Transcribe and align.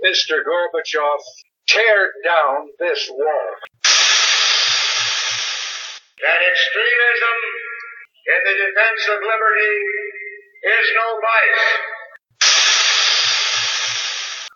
Mr. 0.00 0.40
Gorbachev, 0.40 1.20
tear 1.68 2.12
down 2.24 2.72
this 2.80 3.04
wall. 3.12 3.48
That 6.24 6.40
extremism 6.40 7.36
in 8.32 8.40
the 8.48 8.56
defense 8.64 9.02
of 9.12 9.20
liberty 9.20 9.76
is 10.72 10.86
no 10.96 11.06
vice. 11.20 11.68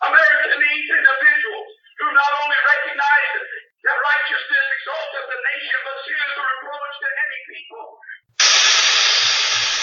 America 0.08 0.48
needs 0.64 0.88
individuals 0.96 1.68
who 2.00 2.08
not 2.16 2.32
only 2.40 2.60
recognize 2.64 3.44
that 3.84 3.96
righteousness 4.00 4.64
exalteth 4.80 5.28
the 5.28 5.40
nation, 5.44 5.78
but 5.84 5.96
sin 6.08 6.24
is 6.24 6.36
a 6.40 6.44
reproach 6.56 6.94
to 7.04 7.08
any 7.20 7.40
people. 7.52 7.84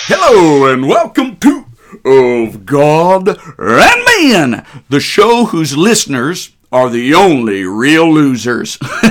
Hello 0.09 0.73
and 0.73 0.89
welcome 0.89 1.37
to 1.37 1.70
Of 2.03 2.65
God 2.65 3.37
and 3.57 4.05
Man, 4.05 4.65
the 4.89 4.99
show 4.99 5.45
whose 5.45 5.77
listeners 5.77 6.51
are 6.71 6.89
the 6.89 7.13
only 7.13 7.63
real 7.65 8.11
losers. 8.11 8.77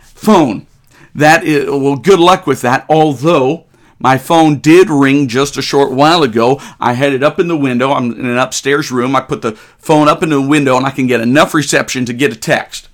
phone, 0.00 0.66
that 1.14 1.44
is, 1.44 1.68
well, 1.68 1.96
good 1.96 2.20
luck 2.20 2.46
with 2.46 2.62
that. 2.62 2.86
Although 2.88 3.64
my 3.98 4.16
phone 4.16 4.60
did 4.60 4.90
ring 4.90 5.26
just 5.26 5.56
a 5.56 5.62
short 5.62 5.90
while 5.90 6.22
ago. 6.22 6.60
I 6.78 6.92
had 6.92 7.12
it 7.12 7.22
up 7.22 7.40
in 7.40 7.48
the 7.48 7.56
window. 7.56 7.92
I'm 7.92 8.12
in 8.12 8.26
an 8.26 8.38
upstairs 8.38 8.90
room. 8.90 9.16
I 9.16 9.20
put 9.20 9.42
the 9.42 9.52
phone 9.52 10.08
up 10.08 10.22
in 10.22 10.28
the 10.28 10.40
window 10.40 10.76
and 10.76 10.86
I 10.86 10.90
can 10.90 11.06
get 11.06 11.20
enough 11.20 11.52
reception 11.52 12.04
to 12.06 12.12
get 12.12 12.32
a 12.32 12.36
text. 12.36 12.88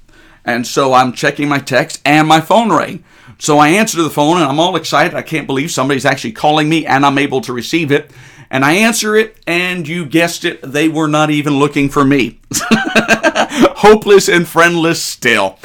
And 0.44 0.66
so 0.66 0.94
I'm 0.94 1.12
checking 1.12 1.48
my 1.48 1.58
text 1.58 2.00
and 2.04 2.26
my 2.26 2.40
phone 2.40 2.70
rang. 2.70 3.04
So 3.38 3.58
I 3.58 3.68
answer 3.68 4.02
the 4.02 4.10
phone 4.10 4.36
and 4.36 4.46
I'm 4.46 4.60
all 4.60 4.76
excited. 4.76 5.14
I 5.14 5.22
can't 5.22 5.46
believe 5.46 5.70
somebody's 5.70 6.04
actually 6.04 6.32
calling 6.32 6.68
me 6.68 6.86
and 6.86 7.04
I'm 7.04 7.18
able 7.18 7.40
to 7.42 7.52
receive 7.52 7.92
it. 7.92 8.10
And 8.54 8.64
I 8.64 8.74
answer 8.74 9.16
it, 9.16 9.36
and 9.48 9.88
you 9.88 10.06
guessed 10.06 10.44
it, 10.44 10.62
they 10.62 10.88
were 10.88 11.08
not 11.08 11.28
even 11.28 11.54
looking 11.54 11.88
for 11.88 12.04
me. 12.04 12.38
Hopeless 12.52 14.28
and 14.28 14.46
friendless 14.46 15.02
still. 15.02 15.58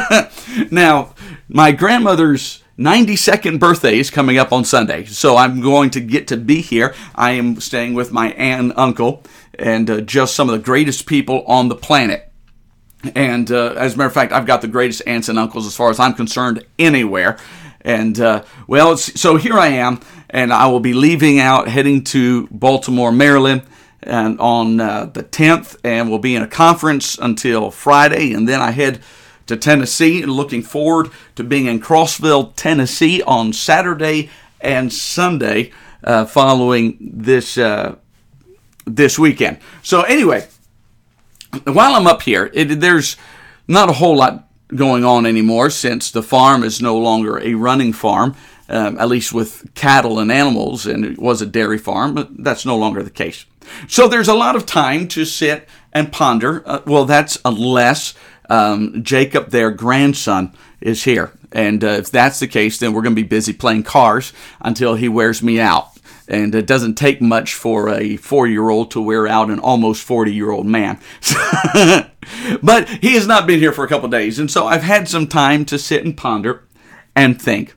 now, 0.70 1.14
my 1.46 1.72
grandmother's 1.72 2.62
92nd 2.78 3.60
birthday 3.60 3.98
is 3.98 4.10
coming 4.10 4.38
up 4.38 4.50
on 4.50 4.64
Sunday, 4.64 5.04
so 5.04 5.36
I'm 5.36 5.60
going 5.60 5.90
to 5.90 6.00
get 6.00 6.26
to 6.28 6.38
be 6.38 6.62
here. 6.62 6.94
I 7.14 7.32
am 7.32 7.60
staying 7.60 7.92
with 7.92 8.12
my 8.12 8.28
aunt 8.32 8.62
and 8.62 8.72
uncle, 8.76 9.24
and 9.58 9.90
uh, 9.90 10.00
just 10.00 10.34
some 10.34 10.48
of 10.48 10.54
the 10.54 10.64
greatest 10.64 11.04
people 11.04 11.44
on 11.44 11.68
the 11.68 11.76
planet. 11.76 12.32
And 13.14 13.52
uh, 13.52 13.74
as 13.76 13.92
a 13.92 13.98
matter 13.98 14.08
of 14.08 14.14
fact, 14.14 14.32
I've 14.32 14.46
got 14.46 14.62
the 14.62 14.68
greatest 14.68 15.02
aunts 15.06 15.28
and 15.28 15.38
uncles 15.38 15.66
as 15.66 15.76
far 15.76 15.90
as 15.90 16.00
I'm 16.00 16.14
concerned 16.14 16.64
anywhere. 16.78 17.36
And 17.82 18.18
uh, 18.20 18.44
well, 18.66 18.96
so 18.96 19.36
here 19.36 19.58
I 19.58 19.68
am, 19.68 20.00
and 20.30 20.52
I 20.52 20.66
will 20.68 20.80
be 20.80 20.94
leaving 20.94 21.40
out, 21.40 21.68
heading 21.68 22.04
to 22.04 22.46
Baltimore, 22.50 23.12
Maryland, 23.12 23.62
and 24.02 24.38
on 24.40 24.80
uh, 24.80 25.06
the 25.06 25.22
10th, 25.22 25.76
and 25.84 26.08
we'll 26.08 26.18
be 26.18 26.34
in 26.34 26.42
a 26.42 26.48
conference 26.48 27.18
until 27.18 27.70
Friday, 27.70 28.32
and 28.32 28.48
then 28.48 28.60
I 28.60 28.70
head 28.70 29.00
to 29.46 29.56
Tennessee, 29.56 30.22
and 30.22 30.32
looking 30.32 30.62
forward 30.62 31.10
to 31.34 31.44
being 31.44 31.66
in 31.66 31.80
Crossville, 31.80 32.52
Tennessee, 32.56 33.22
on 33.22 33.52
Saturday 33.52 34.30
and 34.60 34.92
Sunday, 34.92 35.72
uh, 36.04 36.24
following 36.24 36.96
this 37.00 37.58
uh, 37.58 37.96
this 38.84 39.18
weekend. 39.18 39.58
So 39.82 40.02
anyway, 40.02 40.48
while 41.64 41.94
I'm 41.94 42.06
up 42.06 42.22
here, 42.22 42.50
it, 42.54 42.80
there's 42.80 43.16
not 43.68 43.88
a 43.88 43.94
whole 43.94 44.16
lot 44.16 44.48
going 44.74 45.04
on 45.04 45.26
anymore 45.26 45.70
since 45.70 46.10
the 46.10 46.22
farm 46.22 46.62
is 46.62 46.80
no 46.80 46.96
longer 46.96 47.38
a 47.38 47.54
running 47.54 47.92
farm, 47.92 48.34
um, 48.68 48.98
at 48.98 49.08
least 49.08 49.32
with 49.32 49.74
cattle 49.74 50.18
and 50.18 50.32
animals, 50.32 50.86
and 50.86 51.04
it 51.04 51.18
was 51.18 51.42
a 51.42 51.46
dairy 51.46 51.78
farm, 51.78 52.14
but 52.14 52.28
that's 52.42 52.64
no 52.64 52.76
longer 52.76 53.02
the 53.02 53.10
case. 53.10 53.44
So 53.88 54.08
there's 54.08 54.28
a 54.28 54.34
lot 54.34 54.56
of 54.56 54.66
time 54.66 55.08
to 55.08 55.24
sit 55.24 55.68
and 55.92 56.12
ponder. 56.12 56.62
Uh, 56.66 56.80
well, 56.86 57.04
that's 57.04 57.38
unless 57.44 58.14
um, 58.48 59.02
Jacob, 59.02 59.50
their 59.50 59.70
grandson, 59.70 60.52
is 60.80 61.04
here. 61.04 61.32
And 61.52 61.84
uh, 61.84 61.88
if 61.88 62.10
that's 62.10 62.40
the 62.40 62.48
case, 62.48 62.78
then 62.78 62.92
we're 62.92 63.02
going 63.02 63.14
to 63.14 63.22
be 63.22 63.28
busy 63.28 63.52
playing 63.52 63.84
cars 63.84 64.32
until 64.60 64.94
he 64.94 65.08
wears 65.08 65.42
me 65.42 65.60
out. 65.60 65.91
And 66.32 66.54
it 66.54 66.66
doesn't 66.66 66.94
take 66.94 67.20
much 67.20 67.54
for 67.54 67.90
a 67.90 68.16
four 68.16 68.46
year 68.46 68.70
old 68.70 68.90
to 68.92 69.00
wear 69.02 69.28
out 69.28 69.50
an 69.50 69.58
almost 69.58 70.02
40 70.02 70.32
year 70.32 70.50
old 70.50 70.66
man. 70.66 70.98
but 72.62 72.88
he 72.88 73.14
has 73.14 73.26
not 73.26 73.46
been 73.46 73.60
here 73.60 73.72
for 73.72 73.84
a 73.84 73.88
couple 73.88 74.08
days. 74.08 74.38
And 74.38 74.50
so 74.50 74.66
I've 74.66 74.82
had 74.82 75.08
some 75.08 75.26
time 75.26 75.66
to 75.66 75.78
sit 75.78 76.06
and 76.06 76.16
ponder 76.16 76.64
and 77.14 77.40
think. 77.40 77.74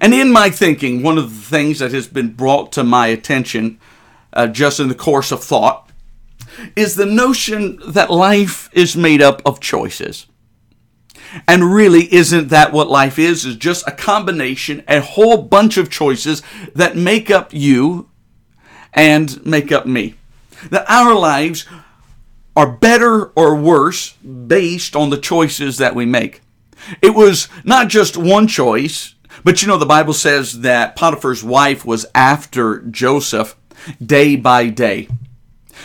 And 0.00 0.12
in 0.12 0.32
my 0.32 0.50
thinking, 0.50 1.04
one 1.04 1.18
of 1.18 1.30
the 1.30 1.56
things 1.56 1.78
that 1.78 1.92
has 1.92 2.08
been 2.08 2.32
brought 2.32 2.72
to 2.72 2.82
my 2.82 3.06
attention 3.06 3.78
uh, 4.32 4.48
just 4.48 4.80
in 4.80 4.88
the 4.88 4.94
course 4.96 5.30
of 5.30 5.44
thought 5.44 5.88
is 6.74 6.96
the 6.96 7.06
notion 7.06 7.78
that 7.86 8.10
life 8.10 8.68
is 8.72 8.96
made 8.96 9.22
up 9.22 9.40
of 9.46 9.60
choices. 9.60 10.26
And 11.48 11.72
really, 11.72 12.12
isn't 12.12 12.48
that 12.48 12.72
what 12.72 12.88
life 12.88 13.18
is? 13.18 13.44
Is 13.44 13.56
just 13.56 13.86
a 13.86 13.92
combination, 13.92 14.84
a 14.88 15.00
whole 15.00 15.42
bunch 15.42 15.76
of 15.76 15.90
choices 15.90 16.42
that 16.74 16.96
make 16.96 17.30
up 17.30 17.52
you 17.52 18.08
and 18.92 19.44
make 19.44 19.72
up 19.72 19.86
me. 19.86 20.14
That 20.70 20.88
our 20.88 21.14
lives 21.14 21.66
are 22.56 22.70
better 22.70 23.26
or 23.36 23.56
worse 23.56 24.12
based 24.12 24.94
on 24.94 25.10
the 25.10 25.18
choices 25.18 25.78
that 25.78 25.94
we 25.94 26.06
make. 26.06 26.40
It 27.02 27.14
was 27.14 27.48
not 27.64 27.88
just 27.88 28.16
one 28.16 28.46
choice, 28.46 29.14
but 29.42 29.60
you 29.60 29.68
know, 29.68 29.78
the 29.78 29.86
Bible 29.86 30.12
says 30.12 30.60
that 30.60 30.96
Potiphar's 30.96 31.42
wife 31.42 31.84
was 31.84 32.06
after 32.14 32.80
Joseph 32.82 33.56
day 34.04 34.36
by 34.36 34.68
day. 34.68 35.08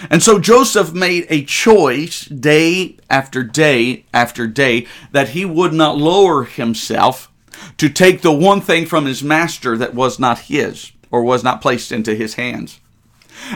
And 0.10 0.22
so 0.24 0.40
Joseph 0.40 0.94
made 0.94 1.26
a 1.30 1.44
choice 1.44 2.26
day 2.26 2.98
after 3.10 3.44
day 3.44 4.06
after 4.14 4.48
day 4.48 4.88
that 5.12 5.30
he 5.30 5.46
would 5.46 5.74
not 5.74 5.98
lower 5.98 6.44
himself 6.44 7.32
to 7.78 7.90
take 7.90 8.22
the 8.22 8.32
one 8.32 8.62
thing 8.62 8.86
from 8.86 9.06
his 9.06 9.24
master 9.24 9.78
that 9.78 9.94
was 9.94 10.20
not 10.20 10.40
his 10.40 10.92
or 11.12 11.24
was 11.24 11.44
not 11.44 11.62
placed 11.62 11.92
into 11.92 12.16
his 12.16 12.36
hands. 12.36 12.80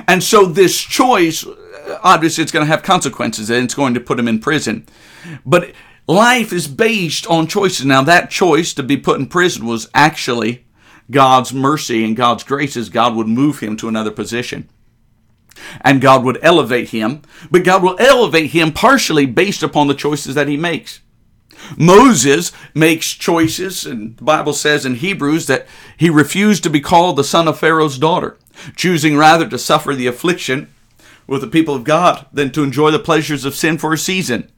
And 0.08 0.24
so 0.24 0.46
this 0.46 0.80
choice, 0.80 1.46
uh, 1.46 2.00
obviously, 2.04 2.42
it's 2.42 2.52
going 2.52 2.66
to 2.66 2.72
have 2.72 2.84
consequences 2.84 3.50
and 3.50 3.66
it's 3.66 3.76
going 3.76 3.94
to 3.94 4.00
put 4.00 4.20
him 4.20 4.28
in 4.28 4.40
prison. 4.40 4.86
But 5.46 5.74
life 6.08 6.52
is 6.54 6.68
based 6.68 7.28
on 7.28 7.48
choices. 7.48 7.86
Now, 7.86 8.02
that 8.04 8.30
choice 8.30 8.74
to 8.74 8.84
be 8.84 8.98
put 8.98 9.20
in 9.20 9.28
prison 9.28 9.66
was 9.66 9.90
actually 9.94 10.66
God's 11.12 11.54
mercy 11.54 12.04
and 12.04 12.16
God's 12.16 12.44
grace 12.44 12.78
as 12.78 12.90
God 12.90 13.16
would 13.16 13.28
move 13.28 13.60
him 13.60 13.76
to 13.78 13.90
another 13.90 14.12
position 14.12 14.70
and 15.82 16.02
God 16.02 16.24
would 16.24 16.40
elevate 16.42 16.90
him, 16.90 17.22
but 17.52 17.64
God 17.64 17.84
will 17.84 17.96
elevate 18.00 18.52
him 18.52 18.72
partially 18.72 19.26
based 19.26 19.64
upon 19.64 19.88
the 19.88 19.94
choices 19.94 20.36
that 20.36 20.48
he 20.48 20.58
makes. 20.58 21.02
Moses 21.78 22.52
makes 22.74 23.12
choices, 23.12 23.86
and 23.86 24.18
the 24.18 24.24
Bible 24.24 24.54
says 24.54 24.86
in 24.86 24.96
Hebrews 24.96 25.48
that 25.48 25.68
he 25.98 26.10
refused 26.10 26.64
to 26.64 26.70
be 26.70 26.82
called 26.82 27.16
the 27.16 27.24
son 27.24 27.48
of 27.48 27.60
Pharaoh's 27.60 27.98
daughter, 27.98 28.38
choosing 28.76 29.18
rather 29.18 29.48
to 29.48 29.58
suffer 29.58 29.96
the 29.96 30.08
affliction 30.08 30.74
with 31.28 31.42
the 31.42 31.48
people 31.48 31.76
of 31.76 31.84
God 31.84 32.26
than 32.34 32.52
to 32.52 32.64
enjoy 32.64 32.92
the 32.92 33.00
pleasures 33.00 33.46
of 33.46 33.56
sin 33.56 33.78
for 33.78 33.94
a 33.94 33.98
season. 33.98 34.52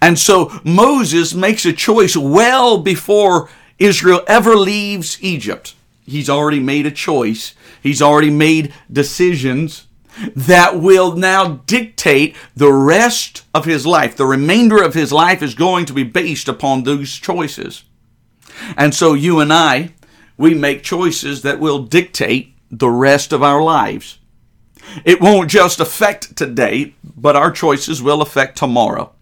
And 0.00 0.18
so 0.18 0.60
Moses 0.64 1.34
makes 1.34 1.64
a 1.64 1.72
choice 1.72 2.16
well 2.16 2.78
before 2.78 3.48
Israel 3.78 4.22
ever 4.26 4.56
leaves 4.56 5.18
Egypt. 5.22 5.74
He's 6.04 6.28
already 6.28 6.60
made 6.60 6.86
a 6.86 6.90
choice. 6.90 7.54
He's 7.82 8.02
already 8.02 8.30
made 8.30 8.74
decisions 8.92 9.86
that 10.36 10.78
will 10.78 11.16
now 11.16 11.60
dictate 11.66 12.36
the 12.54 12.72
rest 12.72 13.44
of 13.54 13.64
his 13.64 13.86
life. 13.86 14.16
The 14.16 14.26
remainder 14.26 14.82
of 14.82 14.94
his 14.94 15.12
life 15.12 15.42
is 15.42 15.54
going 15.54 15.86
to 15.86 15.92
be 15.92 16.04
based 16.04 16.48
upon 16.48 16.82
those 16.82 17.14
choices. 17.14 17.84
And 18.76 18.94
so 18.94 19.14
you 19.14 19.40
and 19.40 19.52
I, 19.52 19.94
we 20.36 20.54
make 20.54 20.82
choices 20.82 21.42
that 21.42 21.60
will 21.60 21.80
dictate 21.80 22.54
the 22.70 22.90
rest 22.90 23.32
of 23.32 23.42
our 23.42 23.62
lives. 23.62 24.18
It 25.04 25.20
won't 25.20 25.50
just 25.50 25.80
affect 25.80 26.36
today, 26.36 26.94
but 27.04 27.36
our 27.36 27.50
choices 27.50 28.02
will 28.02 28.22
affect 28.22 28.58
tomorrow. 28.58 29.12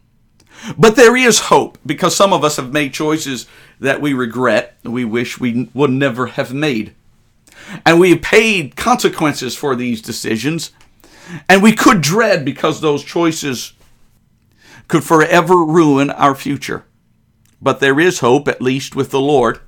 But 0.76 0.96
there 0.96 1.16
is 1.16 1.38
hope 1.40 1.78
because 1.86 2.16
some 2.16 2.32
of 2.32 2.44
us 2.44 2.56
have 2.56 2.72
made 2.72 2.92
choices 2.92 3.46
that 3.80 4.00
we 4.00 4.12
regret, 4.12 4.76
we 4.82 5.04
wish 5.04 5.38
we 5.38 5.68
would 5.74 5.90
never 5.90 6.26
have 6.26 6.52
made. 6.52 6.94
And 7.84 8.00
we 8.00 8.10
have 8.10 8.22
paid 8.22 8.76
consequences 8.76 9.54
for 9.54 9.76
these 9.76 10.00
decisions 10.00 10.72
and 11.48 11.62
we 11.62 11.72
could 11.72 12.00
dread 12.00 12.44
because 12.44 12.80
those 12.80 13.04
choices 13.04 13.72
could 14.86 15.04
forever 15.04 15.56
ruin 15.64 16.10
our 16.10 16.34
future. 16.34 16.84
But 17.60 17.80
there 17.80 18.00
is 18.00 18.20
hope, 18.20 18.48
at 18.48 18.62
least 18.62 18.96
with 18.96 19.10
the 19.10 19.20
Lord, 19.20 19.60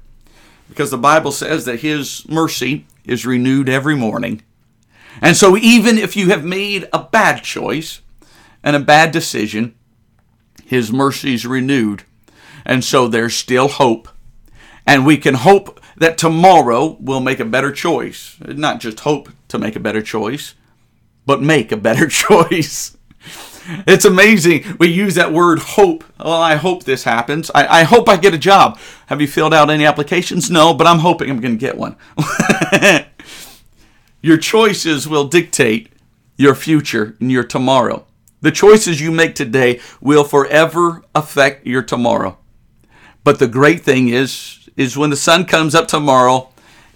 because 0.68 0.90
the 0.90 0.98
Bible 0.98 1.32
says 1.32 1.64
that 1.64 1.80
His 1.80 2.26
mercy 2.28 2.86
is 3.04 3.26
renewed 3.26 3.68
every 3.68 3.96
morning. 3.96 4.42
And 5.20 5.36
so, 5.36 5.56
even 5.56 5.98
if 5.98 6.16
you 6.16 6.28
have 6.28 6.44
made 6.44 6.88
a 6.92 7.02
bad 7.02 7.42
choice 7.42 8.00
and 8.62 8.76
a 8.76 8.80
bad 8.80 9.10
decision, 9.10 9.74
His 10.64 10.92
mercy 10.92 11.34
is 11.34 11.44
renewed. 11.44 12.04
And 12.64 12.84
so, 12.84 13.08
there's 13.08 13.34
still 13.34 13.68
hope. 13.68 14.08
And 14.86 15.04
we 15.04 15.16
can 15.16 15.34
hope 15.34 15.80
that 16.00 16.18
tomorrow 16.18 16.96
we'll 16.98 17.20
make 17.20 17.40
a 17.40 17.44
better 17.44 17.70
choice. 17.70 18.36
Not 18.40 18.80
just 18.80 19.00
hope 19.00 19.28
to 19.48 19.58
make 19.58 19.76
a 19.76 19.80
better 19.80 20.02
choice, 20.02 20.54
but 21.26 21.42
make 21.42 21.70
a 21.70 21.76
better 21.76 22.08
choice. 22.08 22.96
It's 23.86 24.06
amazing. 24.06 24.64
We 24.78 24.88
use 24.88 25.14
that 25.14 25.32
word 25.32 25.58
hope. 25.60 26.02
Well, 26.18 26.32
I 26.32 26.56
hope 26.56 26.84
this 26.84 27.04
happens. 27.04 27.50
I, 27.54 27.80
I 27.80 27.82
hope 27.84 28.08
I 28.08 28.16
get 28.16 28.34
a 28.34 28.38
job. 28.38 28.78
Have 29.06 29.20
you 29.20 29.28
filled 29.28 29.52
out 29.52 29.70
any 29.70 29.84
applications? 29.84 30.50
No, 30.50 30.72
but 30.72 30.86
I'm 30.86 31.00
hoping 31.00 31.30
I'm 31.30 31.38
going 31.38 31.58
to 31.58 31.60
get 31.60 31.76
one. 31.76 31.96
your 34.22 34.38
choices 34.38 35.06
will 35.06 35.28
dictate 35.28 35.92
your 36.38 36.54
future 36.54 37.16
and 37.20 37.30
your 37.30 37.44
tomorrow. 37.44 38.06
The 38.40 38.50
choices 38.50 39.02
you 39.02 39.12
make 39.12 39.34
today 39.34 39.80
will 40.00 40.24
forever 40.24 41.04
affect 41.14 41.66
your 41.66 41.82
tomorrow. 41.82 42.38
But 43.22 43.38
the 43.38 43.46
great 43.46 43.82
thing 43.82 44.08
is, 44.08 44.59
is 44.80 44.96
when 44.96 45.10
the 45.10 45.16
sun 45.16 45.44
comes 45.44 45.74
up 45.74 45.86
tomorrow, 45.86 46.48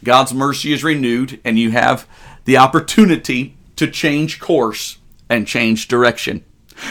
God's 0.03 0.33
mercy 0.33 0.73
is 0.73 0.83
renewed, 0.83 1.39
and 1.45 1.59
you 1.59 1.71
have 1.73 2.09
the 2.47 2.57
opportunity 2.57 3.59
to 3.77 3.87
change 3.87 4.41
course 4.41 4.97
and 5.29 5.47
change 5.47 5.87
direction. 5.87 6.43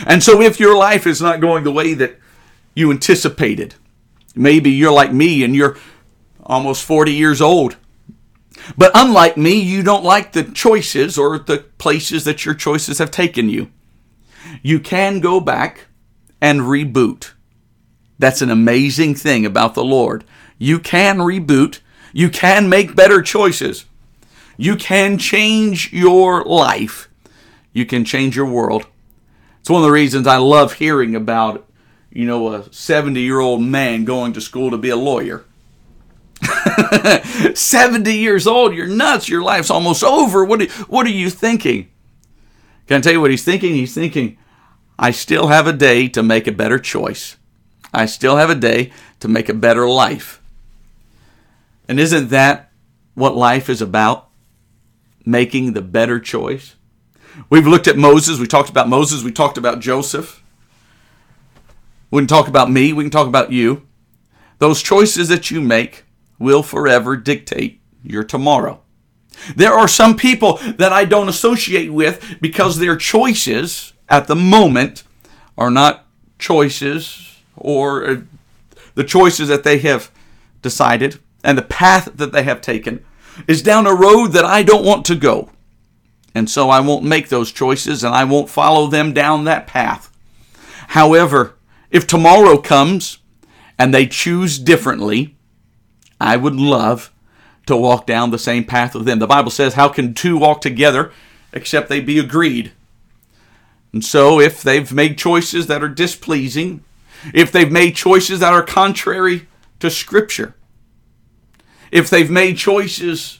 And 0.06 0.22
so, 0.22 0.40
if 0.40 0.60
your 0.60 0.78
life 0.78 1.08
is 1.08 1.20
not 1.20 1.42
going 1.42 1.64
the 1.64 1.72
way 1.72 1.96
that 1.96 2.20
you 2.76 2.92
anticipated, 2.92 3.74
maybe 4.36 4.70
you're 4.70 4.94
like 4.94 5.12
me 5.12 5.44
and 5.44 5.56
you're 5.56 5.78
almost 6.44 6.86
40 6.86 7.12
years 7.12 7.42
old. 7.42 7.76
But 8.78 8.92
unlike 8.94 9.36
me, 9.36 9.60
you 9.60 9.82
don't 9.82 10.04
like 10.04 10.34
the 10.34 10.44
choices 10.44 11.18
or 11.18 11.40
the 11.40 11.66
places 11.80 12.24
that 12.26 12.46
your 12.46 12.54
choices 12.54 13.00
have 13.00 13.10
taken 13.10 13.50
you. 13.50 13.72
You 14.62 14.80
can 14.80 15.22
go 15.22 15.40
back 15.40 15.88
and 16.40 16.62
reboot. 16.62 17.32
That's 18.20 18.44
an 18.44 18.52
amazing 18.52 19.16
thing 19.16 19.44
about 19.44 19.74
the 19.74 19.84
Lord. 19.84 20.24
You 20.58 20.80
can 20.80 21.18
reboot, 21.18 21.80
you 22.12 22.30
can 22.30 22.70
make 22.70 22.96
better 22.96 23.22
choices, 23.22 23.86
you 24.58 24.76
can 24.76 25.18
change 25.18 25.92
your 25.92 26.44
life, 26.44 27.10
you 27.74 27.86
can 27.86 28.06
change 28.06 28.36
your 28.36 28.46
world. 28.46 28.86
It's 29.60 29.70
one 29.70 29.82
of 29.82 29.88
the 29.88 29.94
reasons 29.94 30.28
I 30.28 30.38
love 30.38 30.74
hearing 30.74 31.16
about, 31.16 31.66
you 32.12 32.26
know, 32.26 32.54
a 32.54 32.72
70 32.74 33.22
year 33.22 33.40
old 33.40 33.62
man 33.62 34.04
going 34.04 34.34
to 34.34 34.42
school 34.42 34.72
to 34.72 34.78
be 34.78 34.90
a 34.90 34.96
lawyer. 34.96 35.46
70 37.54 38.14
years 38.14 38.46
old, 38.46 38.76
you're 38.76 38.88
nuts. 38.88 39.30
Your 39.30 39.42
life's 39.42 39.70
almost 39.70 40.04
over. 40.04 40.44
What 40.44 40.62
are, 40.62 40.70
what 40.86 41.06
are 41.06 41.12
you 41.12 41.30
thinking? 41.30 41.90
Can 42.88 42.98
I 42.98 43.02
tell 43.02 43.14
you 43.14 43.22
what 43.22 43.32
he's 43.32 43.46
thinking? 43.46 43.74
He's 43.74 43.94
thinking, 43.94 44.38
I 45.00 45.12
still 45.12 45.48
have 45.48 45.68
a 45.68 45.74
day 45.74 46.08
to 46.10 46.22
make 46.22 46.48
a 46.48 46.52
better 46.52 46.78
choice. 46.78 47.38
I 47.94 48.06
still 48.06 48.38
have 48.38 48.50
a 48.50 48.56
day 48.56 48.92
to 49.20 49.28
make 49.28 49.50
a 49.50 49.54
better 49.54 49.88
life. 49.88 50.42
And 51.88 52.00
isn't 52.00 52.30
that 52.30 52.72
what 53.14 53.36
life 53.36 53.70
is 53.70 53.82
about? 53.82 54.30
Making 55.26 55.74
the 55.74 55.82
better 55.82 56.20
choice? 56.20 56.76
We've 57.50 57.68
looked 57.68 57.88
at 57.88 57.98
Moses. 57.98 58.40
We 58.40 58.48
talked 58.48 58.70
about 58.70 58.90
Moses. 58.90 59.24
We 59.24 59.32
talked 59.32 59.58
about 59.58 59.80
Joseph. 59.80 60.44
We 62.12 62.22
can 62.22 62.28
talk 62.28 62.48
about 62.48 62.70
me. 62.70 62.94
We 62.94 63.04
can 63.04 63.12
talk 63.12 63.28
about 63.28 63.52
you. 63.52 63.88
Those 64.60 64.84
choices 64.84 65.30
that 65.30 65.50
you 65.50 65.62
make 65.62 66.06
will 66.38 66.64
forever 66.64 67.18
dictate 67.18 67.82
your 68.04 68.24
tomorrow. 68.24 68.82
There 69.56 69.74
are 69.74 69.88
some 69.88 70.16
people 70.16 70.60
that 70.78 70.94
I 70.94 71.06
don't 71.06 71.28
associate 71.28 71.92
with 71.92 72.38
because 72.40 72.78
their 72.78 72.96
choices 72.96 73.94
at 74.08 74.28
the 74.28 74.36
moment 74.36 75.04
are 75.58 75.72
not 75.72 76.06
choices 76.38 77.40
or 77.56 78.08
uh, 78.08 78.22
the 78.96 79.04
choices 79.04 79.48
that 79.48 79.64
they 79.64 79.80
have 79.80 80.12
decided 80.62 81.20
and 81.44 81.58
the 81.58 81.64
path 81.64 82.10
that 82.16 82.32
they 82.32 82.44
have 82.44 82.62
taken 82.62 83.04
is 83.48 83.62
down 83.62 83.88
a 83.88 83.94
road 83.94 84.28
that 84.28 84.46
I 84.46 84.64
don't 84.64 84.86
want 84.86 85.06
to 85.06 85.16
go. 85.16 85.50
And 86.36 86.50
so 86.50 86.70
I 86.70 86.80
won't 86.80 87.04
make 87.04 87.30
those 87.30 87.52
choices 87.52 88.04
and 88.04 88.14
I 88.14 88.24
won't 88.24 88.50
follow 88.50 88.88
them 88.88 89.14
down 89.14 89.44
that 89.44 89.68
path. 89.68 90.12
However, 90.90 91.56
if 91.92 92.08
tomorrow 92.08 92.58
comes 92.58 93.20
and 93.78 93.94
they 93.94 94.08
choose 94.08 94.58
differently, 94.58 95.36
I 96.20 96.38
would 96.38 96.56
love 96.56 97.12
to 97.66 97.78
walk 97.78 98.08
down 98.08 98.32
the 98.32 98.40
same 98.40 98.64
path 98.64 98.96
with 98.96 99.06
them. 99.06 99.20
The 99.20 99.28
Bible 99.28 99.52
says, 99.52 99.76
How 99.76 99.90
can 99.90 100.14
two 100.14 100.38
walk 100.38 100.62
together 100.62 101.12
except 101.52 101.90
they 101.90 102.00
be 102.00 102.20
agreed? 102.20 102.72
And 103.92 104.04
so, 104.04 104.40
if 104.40 104.64
they've 104.64 104.92
made 104.92 105.20
choices 105.20 105.68
that 105.68 105.84
are 105.84 105.90
displeasing, 105.90 106.84
if 107.34 107.52
they've 107.52 107.72
made 107.72 107.96
choices 107.96 108.40
that 108.40 108.54
are 108.54 108.64
contrary 108.64 109.48
to 109.80 109.92
Scripture, 109.92 110.56
if 111.94 112.10
they've 112.10 112.32
made 112.32 112.58
choices 112.58 113.40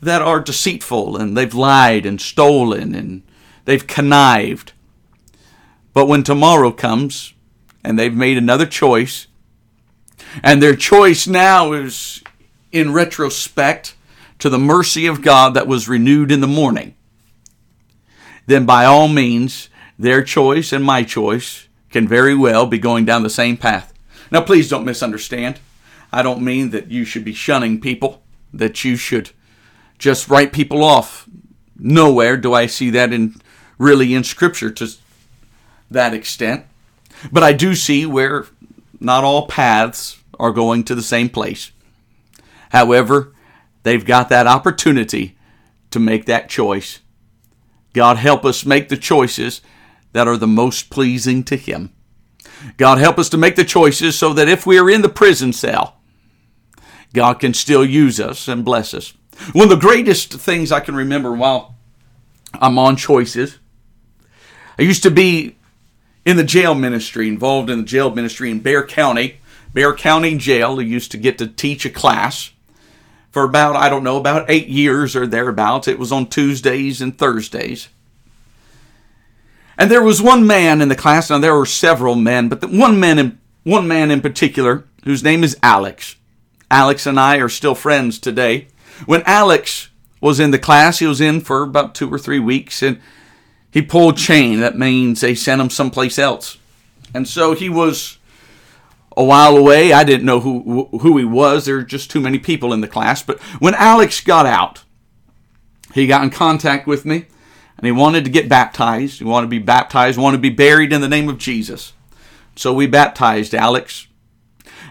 that 0.00 0.22
are 0.22 0.38
deceitful 0.38 1.16
and 1.16 1.36
they've 1.36 1.54
lied 1.54 2.06
and 2.06 2.20
stolen 2.20 2.94
and 2.94 3.22
they've 3.64 3.88
connived. 3.88 4.72
But 5.92 6.06
when 6.06 6.22
tomorrow 6.22 6.70
comes 6.70 7.34
and 7.82 7.98
they've 7.98 8.14
made 8.14 8.38
another 8.38 8.64
choice, 8.64 9.26
and 10.40 10.62
their 10.62 10.76
choice 10.76 11.26
now 11.26 11.72
is 11.72 12.22
in 12.70 12.92
retrospect 12.92 13.96
to 14.38 14.48
the 14.48 14.58
mercy 14.58 15.06
of 15.06 15.20
God 15.20 15.54
that 15.54 15.66
was 15.66 15.88
renewed 15.88 16.30
in 16.30 16.40
the 16.40 16.46
morning, 16.46 16.94
then 18.46 18.66
by 18.66 18.84
all 18.84 19.08
means, 19.08 19.68
their 19.98 20.22
choice 20.22 20.72
and 20.72 20.84
my 20.84 21.02
choice 21.02 21.66
can 21.90 22.06
very 22.06 22.36
well 22.36 22.66
be 22.66 22.78
going 22.78 23.04
down 23.04 23.24
the 23.24 23.30
same 23.30 23.56
path. 23.56 23.92
Now, 24.30 24.42
please 24.42 24.68
don't 24.68 24.84
misunderstand. 24.84 25.58
I 26.12 26.22
don't 26.22 26.42
mean 26.42 26.70
that 26.70 26.90
you 26.90 27.04
should 27.04 27.24
be 27.24 27.34
shunning 27.34 27.80
people, 27.80 28.22
that 28.52 28.84
you 28.84 28.96
should 28.96 29.30
just 29.98 30.28
write 30.28 30.52
people 30.52 30.82
off. 30.82 31.28
Nowhere 31.76 32.36
do 32.36 32.54
I 32.54 32.66
see 32.66 32.90
that 32.90 33.12
in 33.12 33.34
really 33.78 34.14
in 34.14 34.24
scripture 34.24 34.70
to 34.70 34.88
that 35.90 36.14
extent. 36.14 36.64
But 37.32 37.42
I 37.42 37.52
do 37.52 37.74
see 37.74 38.06
where 38.06 38.46
not 39.00 39.24
all 39.24 39.46
paths 39.46 40.22
are 40.38 40.52
going 40.52 40.84
to 40.84 40.94
the 40.94 41.02
same 41.02 41.28
place. 41.28 41.72
However, 42.70 43.34
they've 43.82 44.04
got 44.04 44.28
that 44.28 44.46
opportunity 44.46 45.36
to 45.90 45.98
make 45.98 46.26
that 46.26 46.48
choice. 46.48 47.00
God 47.92 48.18
help 48.18 48.44
us 48.44 48.66
make 48.66 48.88
the 48.88 48.96
choices 48.96 49.60
that 50.12 50.28
are 50.28 50.36
the 50.36 50.46
most 50.46 50.90
pleasing 50.90 51.42
to 51.44 51.56
Him. 51.56 51.92
God 52.76 52.98
help 52.98 53.18
us 53.18 53.28
to 53.30 53.38
make 53.38 53.56
the 53.56 53.64
choices 53.64 54.18
so 54.18 54.32
that 54.32 54.48
if 54.48 54.66
we 54.66 54.78
are 54.78 54.90
in 54.90 55.02
the 55.02 55.08
prison 55.08 55.52
cell, 55.52 55.97
God 57.12 57.34
can 57.40 57.54
still 57.54 57.84
use 57.84 58.20
us 58.20 58.48
and 58.48 58.64
bless 58.64 58.94
us. 58.94 59.14
One 59.52 59.64
of 59.64 59.70
the 59.70 59.76
greatest 59.76 60.32
things 60.34 60.72
I 60.72 60.80
can 60.80 60.94
remember 60.94 61.32
while 61.32 61.74
I'm 62.54 62.78
on 62.78 62.96
choices, 62.96 63.58
I 64.78 64.82
used 64.82 65.02
to 65.04 65.10
be 65.10 65.56
in 66.24 66.36
the 66.36 66.44
jail 66.44 66.74
ministry, 66.74 67.28
involved 67.28 67.70
in 67.70 67.78
the 67.78 67.84
jail 67.84 68.14
ministry 68.14 68.50
in 68.50 68.60
Bexar 68.60 68.86
County. 68.86 69.40
Bexar 69.72 69.94
County 69.94 70.36
Jail, 70.36 70.78
I 70.78 70.82
used 70.82 71.10
to 71.12 71.16
get 71.16 71.38
to 71.38 71.46
teach 71.46 71.86
a 71.86 71.90
class 71.90 72.50
for 73.30 73.44
about, 73.44 73.76
I 73.76 73.88
don't 73.88 74.04
know, 74.04 74.16
about 74.16 74.50
eight 74.50 74.68
years 74.68 75.16
or 75.16 75.26
thereabouts. 75.26 75.88
It 75.88 75.98
was 75.98 76.12
on 76.12 76.26
Tuesdays 76.26 77.00
and 77.00 77.16
Thursdays. 77.16 77.88
And 79.78 79.90
there 79.90 80.02
was 80.02 80.20
one 80.20 80.46
man 80.46 80.82
in 80.82 80.88
the 80.88 80.96
class, 80.96 81.30
now 81.30 81.38
there 81.38 81.54
were 81.54 81.64
several 81.64 82.16
men, 82.16 82.48
but 82.48 82.60
the 82.60 82.66
one 82.66 82.98
man 82.98 83.18
in, 83.18 83.38
one 83.62 83.86
man 83.86 84.10
in 84.10 84.20
particular, 84.20 84.84
whose 85.04 85.22
name 85.22 85.44
is 85.44 85.56
Alex. 85.62 86.16
Alex 86.70 87.06
and 87.06 87.18
I 87.18 87.36
are 87.36 87.48
still 87.48 87.74
friends 87.74 88.18
today. 88.18 88.68
When 89.06 89.22
Alex 89.24 89.88
was 90.20 90.40
in 90.40 90.50
the 90.50 90.58
class, 90.58 90.98
he 90.98 91.06
was 91.06 91.20
in 91.20 91.40
for 91.40 91.62
about 91.62 91.94
two 91.94 92.12
or 92.12 92.18
three 92.18 92.40
weeks, 92.40 92.82
and 92.82 93.00
he 93.70 93.82
pulled 93.82 94.16
chain. 94.16 94.60
That 94.60 94.78
means 94.78 95.20
they 95.20 95.34
sent 95.34 95.60
him 95.60 95.70
someplace 95.70 96.18
else. 96.18 96.58
And 97.14 97.26
so 97.26 97.54
he 97.54 97.68
was 97.68 98.18
a 99.16 99.24
while 99.24 99.56
away. 99.56 99.92
I 99.92 100.04
didn't 100.04 100.26
know 100.26 100.40
who 100.40 100.88
who 100.98 101.16
he 101.16 101.24
was. 101.24 101.64
There 101.64 101.76
were 101.76 101.82
just 101.82 102.10
too 102.10 102.20
many 102.20 102.38
people 102.38 102.72
in 102.72 102.80
the 102.80 102.88
class. 102.88 103.22
But 103.22 103.40
when 103.60 103.74
Alex 103.74 104.20
got 104.20 104.46
out, 104.46 104.84
he 105.94 106.06
got 106.06 106.22
in 106.22 106.30
contact 106.30 106.86
with 106.86 107.04
me, 107.04 107.26
and 107.76 107.86
he 107.86 107.92
wanted 107.92 108.24
to 108.24 108.30
get 108.30 108.48
baptized. 108.48 109.18
He 109.18 109.24
wanted 109.24 109.46
to 109.46 109.50
be 109.50 109.58
baptized. 109.58 110.18
Wanted 110.18 110.38
to 110.38 110.42
be 110.42 110.50
buried 110.50 110.92
in 110.92 111.00
the 111.00 111.08
name 111.08 111.28
of 111.28 111.38
Jesus. 111.38 111.92
So 112.56 112.74
we 112.74 112.88
baptized 112.88 113.54
Alex. 113.54 114.07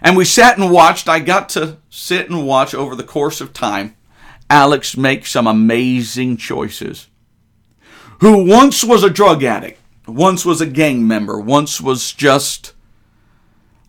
And 0.01 0.15
we 0.15 0.25
sat 0.25 0.57
and 0.57 0.71
watched. 0.71 1.09
I 1.09 1.19
got 1.19 1.49
to 1.49 1.77
sit 1.89 2.29
and 2.29 2.45
watch 2.45 2.73
over 2.73 2.95
the 2.95 3.03
course 3.03 3.41
of 3.41 3.53
time 3.53 3.95
Alex 4.49 4.95
make 4.95 5.25
some 5.25 5.47
amazing 5.47 6.37
choices. 6.37 7.07
Who 8.19 8.45
once 8.45 8.83
was 8.83 9.03
a 9.03 9.09
drug 9.09 9.43
addict, 9.43 9.79
once 10.07 10.45
was 10.45 10.61
a 10.61 10.65
gang 10.65 11.05
member, 11.07 11.39
once 11.39 11.81
was 11.81 12.13
just 12.13 12.73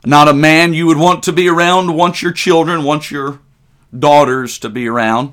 not 0.04 0.28
a 0.28 0.34
man 0.34 0.74
you 0.74 0.86
would 0.86 0.96
want 0.96 1.22
to 1.24 1.32
be 1.32 1.48
around, 1.48 1.94
once 1.94 2.22
your 2.22 2.32
children, 2.32 2.82
once 2.84 3.10
your 3.10 3.40
daughters 3.96 4.58
to 4.58 4.68
be 4.68 4.88
around. 4.88 5.32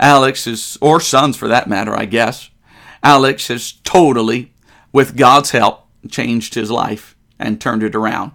Alex 0.00 0.46
is, 0.46 0.78
or 0.80 1.00
sons 1.00 1.36
for 1.36 1.48
that 1.48 1.68
matter, 1.68 1.94
I 1.94 2.04
guess. 2.04 2.50
Alex 3.02 3.48
has 3.48 3.72
totally, 3.72 4.52
with 4.92 5.16
God's 5.16 5.50
help, 5.50 5.86
changed 6.08 6.54
his 6.54 6.70
life 6.70 7.16
and 7.38 7.60
turned 7.60 7.82
it 7.82 7.94
around. 7.94 8.32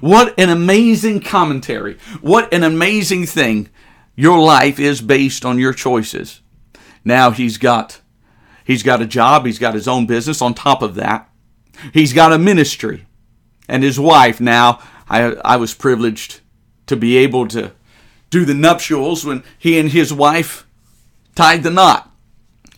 What 0.00 0.38
an 0.38 0.48
amazing 0.48 1.20
commentary. 1.20 1.98
What 2.20 2.52
an 2.52 2.62
amazing 2.62 3.26
thing. 3.26 3.68
Your 4.14 4.38
life 4.38 4.78
is 4.78 5.00
based 5.00 5.44
on 5.44 5.58
your 5.58 5.72
choices. 5.72 6.40
Now 7.04 7.30
he's 7.30 7.58
got 7.58 8.00
he's 8.64 8.82
got 8.82 9.02
a 9.02 9.06
job, 9.06 9.46
he's 9.46 9.58
got 9.58 9.74
his 9.74 9.88
own 9.88 10.06
business 10.06 10.40
on 10.40 10.54
top 10.54 10.82
of 10.82 10.94
that. 10.94 11.28
He's 11.92 12.12
got 12.12 12.32
a 12.32 12.38
ministry. 12.38 13.06
And 13.68 13.82
his 13.82 13.98
wife 13.98 14.40
now 14.40 14.80
I 15.08 15.34
I 15.44 15.56
was 15.56 15.74
privileged 15.74 16.40
to 16.86 16.96
be 16.96 17.16
able 17.18 17.48
to 17.48 17.72
do 18.30 18.44
the 18.44 18.54
nuptials 18.54 19.24
when 19.24 19.42
he 19.58 19.78
and 19.78 19.90
his 19.90 20.12
wife 20.12 20.66
tied 21.34 21.62
the 21.62 21.70
knot. 21.70 22.10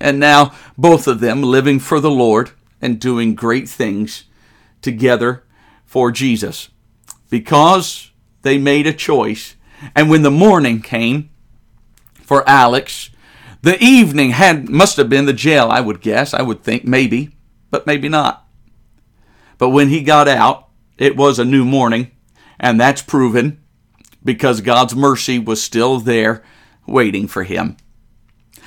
And 0.00 0.18
now 0.18 0.52
both 0.76 1.06
of 1.06 1.20
them 1.20 1.42
living 1.42 1.78
for 1.78 2.00
the 2.00 2.10
Lord 2.10 2.50
and 2.80 3.00
doing 3.00 3.34
great 3.34 3.68
things 3.68 4.24
together 4.82 5.44
for 5.86 6.10
Jesus 6.10 6.70
because 7.34 8.12
they 8.42 8.58
made 8.58 8.86
a 8.86 8.92
choice. 8.92 9.56
And 9.96 10.08
when 10.08 10.22
the 10.22 10.30
morning 10.30 10.80
came 10.80 11.30
for 12.22 12.48
Alex, 12.48 13.10
the 13.60 13.76
evening 13.82 14.30
had 14.30 14.68
must 14.68 14.96
have 14.98 15.08
been 15.08 15.26
the 15.26 15.32
jail, 15.32 15.66
I 15.68 15.80
would 15.80 16.00
guess. 16.00 16.32
I 16.32 16.42
would 16.42 16.62
think 16.62 16.84
maybe, 16.84 17.34
but 17.72 17.88
maybe 17.88 18.08
not. 18.08 18.46
But 19.58 19.70
when 19.70 19.88
he 19.88 20.00
got 20.00 20.28
out, 20.28 20.68
it 20.96 21.16
was 21.16 21.40
a 21.40 21.44
new 21.44 21.64
morning, 21.64 22.12
and 22.60 22.80
that's 22.80 23.02
proven 23.02 23.60
because 24.24 24.60
God's 24.60 24.94
mercy 24.94 25.40
was 25.40 25.60
still 25.60 25.98
there 25.98 26.44
waiting 26.86 27.26
for 27.26 27.42
him. 27.42 27.76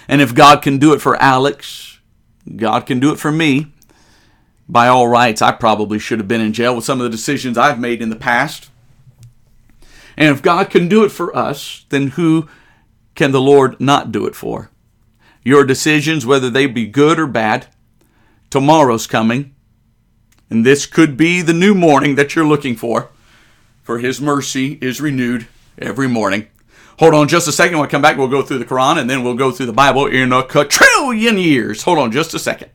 And 0.09 0.19
if 0.19 0.35
God 0.35 0.61
can 0.61 0.77
do 0.77 0.91
it 0.91 0.99
for 0.99 1.15
Alex, 1.21 2.01
God 2.53 2.81
can 2.81 2.99
do 2.99 3.13
it 3.13 3.17
for 3.17 3.31
me. 3.31 3.71
By 4.69 4.87
all 4.87 5.07
rights, 5.07 5.41
I 5.41 5.53
probably 5.53 5.97
should 5.97 6.19
have 6.19 6.27
been 6.27 6.41
in 6.41 6.53
jail 6.53 6.75
with 6.75 6.85
some 6.85 6.99
of 6.99 7.05
the 7.05 7.09
decisions 7.09 7.57
I've 7.57 7.79
made 7.79 8.01
in 8.01 8.09
the 8.09 8.15
past. 8.15 8.69
And 10.17 10.35
if 10.35 10.41
God 10.41 10.69
can 10.69 10.87
do 10.89 11.03
it 11.03 11.09
for 11.09 11.35
us, 11.35 11.85
then 11.89 12.09
who 12.09 12.49
can 13.15 13.31
the 13.31 13.41
Lord 13.41 13.79
not 13.79 14.11
do 14.11 14.25
it 14.25 14.35
for? 14.35 14.71
Your 15.43 15.63
decisions, 15.63 16.25
whether 16.25 16.49
they 16.49 16.65
be 16.65 16.87
good 16.87 17.19
or 17.19 17.27
bad, 17.27 17.67
tomorrow's 18.49 19.07
coming. 19.07 19.55
And 20.49 20.65
this 20.65 20.85
could 20.85 21.15
be 21.15 21.41
the 21.41 21.53
new 21.53 21.73
morning 21.73 22.15
that 22.15 22.35
you're 22.35 22.47
looking 22.47 22.75
for, 22.75 23.09
for 23.83 23.99
His 23.99 24.19
mercy 24.19 24.77
is 24.81 24.99
renewed 24.99 25.47
every 25.77 26.07
morning. 26.07 26.47
Hold 26.99 27.13
on 27.13 27.27
just 27.27 27.47
a 27.47 27.51
second. 27.51 27.77
When 27.77 27.87
I 27.87 27.91
come 27.91 28.01
back, 28.01 28.17
we'll 28.17 28.27
go 28.27 28.41
through 28.41 28.57
the 28.57 28.65
Quran 28.65 28.97
and 28.97 29.09
then 29.09 29.23
we'll 29.23 29.35
go 29.35 29.51
through 29.51 29.67
the 29.67 29.73
Bible 29.73 30.07
in 30.07 30.33
a 30.33 30.43
quadrillion 30.43 31.37
years. 31.37 31.83
Hold 31.83 31.99
on 31.99 32.11
just 32.11 32.33
a 32.33 32.39
second. 32.39 32.71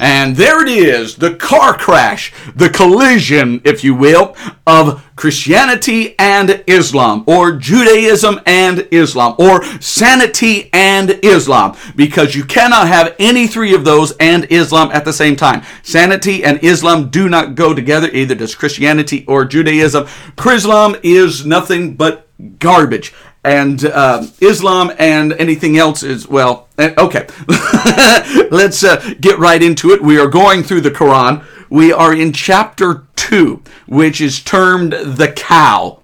And 0.00 0.36
there 0.36 0.62
it 0.62 0.68
is, 0.68 1.16
the 1.16 1.34
car 1.34 1.76
crash, 1.76 2.32
the 2.54 2.68
collision, 2.68 3.62
if 3.64 3.82
you 3.82 3.94
will, 3.94 4.36
of 4.66 5.02
Christianity 5.16 6.14
and 6.18 6.62
Islam, 6.66 7.24
or 7.26 7.52
Judaism 7.52 8.40
and 8.44 8.86
Islam, 8.90 9.34
or 9.38 9.64
sanity 9.80 10.68
and 10.74 11.18
Islam, 11.22 11.76
because 11.96 12.34
you 12.34 12.44
cannot 12.44 12.88
have 12.88 13.14
any 13.18 13.46
three 13.46 13.74
of 13.74 13.84
those 13.84 14.12
and 14.18 14.44
Islam 14.52 14.90
at 14.92 15.06
the 15.06 15.12
same 15.12 15.36
time. 15.36 15.62
Sanity 15.82 16.44
and 16.44 16.62
Islam 16.62 17.08
do 17.08 17.30
not 17.30 17.54
go 17.54 17.72
together, 17.72 18.10
either 18.12 18.34
does 18.34 18.54
Christianity 18.54 19.24
or 19.26 19.46
Judaism. 19.46 20.04
Chrislam 20.36 21.00
is 21.02 21.46
nothing 21.46 21.94
but 21.94 22.28
garbage 22.58 23.14
and 23.46 23.84
uh, 23.84 24.26
Islam 24.40 24.92
and 24.98 25.32
anything 25.34 25.78
else 25.78 26.02
is 26.02 26.26
well. 26.26 26.66
Eh, 26.78 26.92
okay, 26.98 27.26
let's 28.50 28.82
uh, 28.82 29.14
get 29.20 29.38
right 29.38 29.62
into 29.62 29.90
it. 29.90 30.02
We 30.02 30.18
are 30.18 30.26
going 30.26 30.64
through 30.64 30.80
the 30.80 30.90
Quran. 30.90 31.44
We 31.70 31.92
are 31.92 32.12
in 32.12 32.32
chapter 32.32 33.06
two, 33.14 33.62
which 33.86 34.20
is 34.20 34.42
termed 34.42 34.92
the 34.92 35.32
cow. 35.34 36.00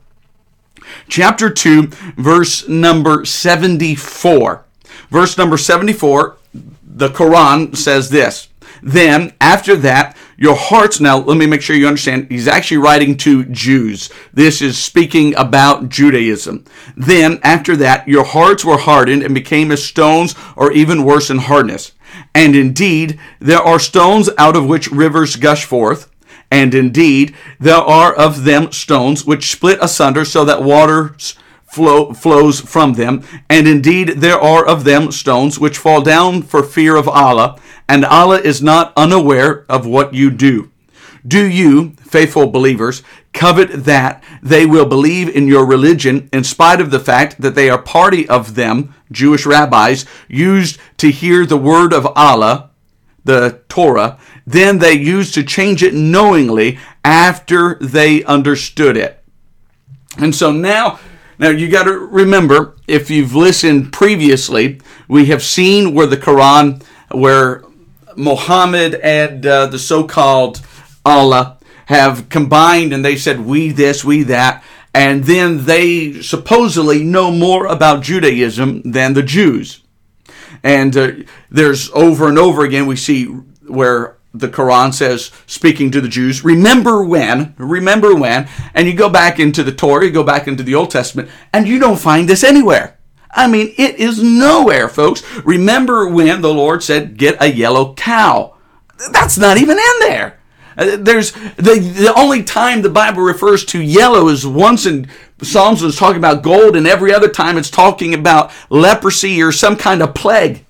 Chapter 1.08 1.50
two, 1.50 1.88
verse 2.16 2.68
number 2.68 3.24
seventy-four. 3.24 4.64
Verse 5.10 5.36
number 5.36 5.56
seventy-four. 5.56 6.36
The 6.84 7.08
Quran 7.08 7.76
says 7.76 8.10
this. 8.10 8.48
Then, 8.82 9.32
after 9.40 9.76
that, 9.76 10.16
your 10.42 10.56
hearts, 10.56 10.98
now 10.98 11.18
let 11.18 11.36
me 11.36 11.46
make 11.46 11.62
sure 11.62 11.76
you 11.76 11.86
understand, 11.86 12.26
he's 12.28 12.48
actually 12.48 12.78
writing 12.78 13.16
to 13.18 13.44
Jews. 13.44 14.10
This 14.34 14.60
is 14.60 14.76
speaking 14.76 15.36
about 15.36 15.88
Judaism. 15.88 16.64
Then, 16.96 17.38
after 17.44 17.76
that, 17.76 18.08
your 18.08 18.24
hearts 18.24 18.64
were 18.64 18.76
hardened 18.76 19.22
and 19.22 19.36
became 19.36 19.70
as 19.70 19.84
stones, 19.84 20.34
or 20.56 20.72
even 20.72 21.04
worse 21.04 21.30
in 21.30 21.38
hardness. 21.38 21.92
And 22.34 22.56
indeed, 22.56 23.20
there 23.38 23.62
are 23.62 23.78
stones 23.78 24.30
out 24.36 24.56
of 24.56 24.66
which 24.66 24.90
rivers 24.90 25.36
gush 25.36 25.64
forth. 25.64 26.10
And 26.50 26.74
indeed, 26.74 27.36
there 27.60 27.76
are 27.76 28.12
of 28.12 28.42
them 28.42 28.72
stones 28.72 29.24
which 29.24 29.52
split 29.52 29.78
asunder 29.80 30.24
so 30.24 30.44
that 30.44 30.64
waters 30.64 31.36
flow, 31.72 32.12
flows 32.12 32.60
from 32.60 32.92
them. 32.92 33.24
And 33.48 33.66
indeed, 33.66 34.08
there 34.18 34.38
are 34.38 34.64
of 34.64 34.84
them 34.84 35.10
stones 35.10 35.58
which 35.58 35.78
fall 35.78 36.02
down 36.02 36.42
for 36.42 36.62
fear 36.62 36.96
of 36.96 37.08
Allah 37.08 37.58
and 37.88 38.04
Allah 38.04 38.40
is 38.40 38.62
not 38.62 38.92
unaware 38.96 39.66
of 39.68 39.86
what 39.86 40.14
you 40.14 40.30
do. 40.30 40.70
Do 41.26 41.46
you, 41.46 41.90
faithful 42.00 42.48
believers, 42.48 43.02
covet 43.32 43.84
that 43.84 44.24
they 44.42 44.66
will 44.66 44.86
believe 44.86 45.28
in 45.28 45.46
your 45.46 45.66
religion 45.66 46.28
in 46.32 46.42
spite 46.42 46.80
of 46.80 46.90
the 46.90 46.98
fact 47.00 47.40
that 47.40 47.54
they 47.54 47.70
are 47.70 47.80
party 47.80 48.28
of 48.28 48.54
them, 48.54 48.94
Jewish 49.10 49.46
rabbis, 49.46 50.04
used 50.28 50.78
to 50.98 51.10
hear 51.10 51.46
the 51.46 51.56
word 51.56 51.92
of 51.92 52.06
Allah, 52.16 52.70
the 53.24 53.62
Torah, 53.68 54.18
then 54.46 54.78
they 54.78 54.94
used 54.94 55.34
to 55.34 55.44
change 55.44 55.82
it 55.82 55.94
knowingly 55.94 56.78
after 57.04 57.76
they 57.80 58.24
understood 58.24 58.96
it. 58.96 59.22
And 60.18 60.34
so 60.34 60.50
now, 60.50 60.98
now 61.42 61.50
you 61.50 61.68
got 61.68 61.84
to 61.84 61.98
remember, 61.98 62.76
if 62.86 63.10
you've 63.10 63.34
listened 63.34 63.92
previously, 63.92 64.80
we 65.08 65.26
have 65.26 65.42
seen 65.42 65.92
where 65.92 66.06
the 66.06 66.16
Quran, 66.16 66.82
where 67.10 67.64
Muhammad 68.16 68.94
and 68.94 69.44
uh, 69.44 69.66
the 69.66 69.78
so-called 69.78 70.64
Allah 71.04 71.58
have 71.86 72.28
combined 72.28 72.92
and 72.92 73.04
they 73.04 73.16
said 73.16 73.40
we 73.40 73.72
this, 73.72 74.04
we 74.04 74.22
that, 74.22 74.62
and 74.94 75.24
then 75.24 75.64
they 75.64 76.22
supposedly 76.22 77.02
know 77.02 77.32
more 77.32 77.66
about 77.66 78.04
Judaism 78.04 78.80
than 78.82 79.14
the 79.14 79.22
Jews. 79.24 79.82
And 80.62 80.96
uh, 80.96 81.10
there's 81.50 81.90
over 81.90 82.28
and 82.28 82.38
over 82.38 82.64
again 82.64 82.86
we 82.86 82.94
see 82.94 83.24
where 83.24 84.16
the 84.34 84.48
Quran 84.48 84.94
says, 84.94 85.30
speaking 85.46 85.90
to 85.90 86.00
the 86.00 86.08
Jews, 86.08 86.44
remember 86.44 87.04
when, 87.04 87.54
remember 87.58 88.14
when, 88.14 88.48
and 88.74 88.86
you 88.86 88.94
go 88.94 89.08
back 89.08 89.38
into 89.38 89.62
the 89.62 89.72
Torah, 89.72 90.06
you 90.06 90.10
go 90.10 90.24
back 90.24 90.48
into 90.48 90.62
the 90.62 90.74
Old 90.74 90.90
Testament, 90.90 91.28
and 91.52 91.68
you 91.68 91.78
don't 91.78 91.98
find 91.98 92.28
this 92.28 92.42
anywhere. 92.42 92.98
I 93.30 93.46
mean, 93.46 93.74
it 93.78 93.96
is 93.96 94.22
nowhere, 94.22 94.88
folks. 94.88 95.22
Remember 95.44 96.08
when 96.08 96.42
the 96.42 96.52
Lord 96.52 96.82
said, 96.82 97.16
get 97.16 97.40
a 97.40 97.46
yellow 97.46 97.94
cow? 97.94 98.56
That's 99.10 99.38
not 99.38 99.56
even 99.56 99.78
in 99.78 99.98
there. 100.00 100.38
Uh, 100.76 100.96
there's 100.96 101.32
the, 101.32 101.78
the 101.78 102.12
only 102.16 102.42
time 102.42 102.80
the 102.80 102.88
Bible 102.88 103.22
refers 103.22 103.64
to 103.66 103.80
yellow 103.80 104.28
is 104.28 104.46
once 104.46 104.86
in 104.86 105.06
Psalms 105.42 105.82
was 105.82 105.96
talking 105.96 106.18
about 106.18 106.42
gold, 106.42 106.76
and 106.76 106.86
every 106.86 107.12
other 107.12 107.28
time 107.28 107.58
it's 107.58 107.70
talking 107.70 108.14
about 108.14 108.50
leprosy 108.70 109.42
or 109.42 109.52
some 109.52 109.76
kind 109.76 110.02
of 110.02 110.14
plague. 110.14 110.64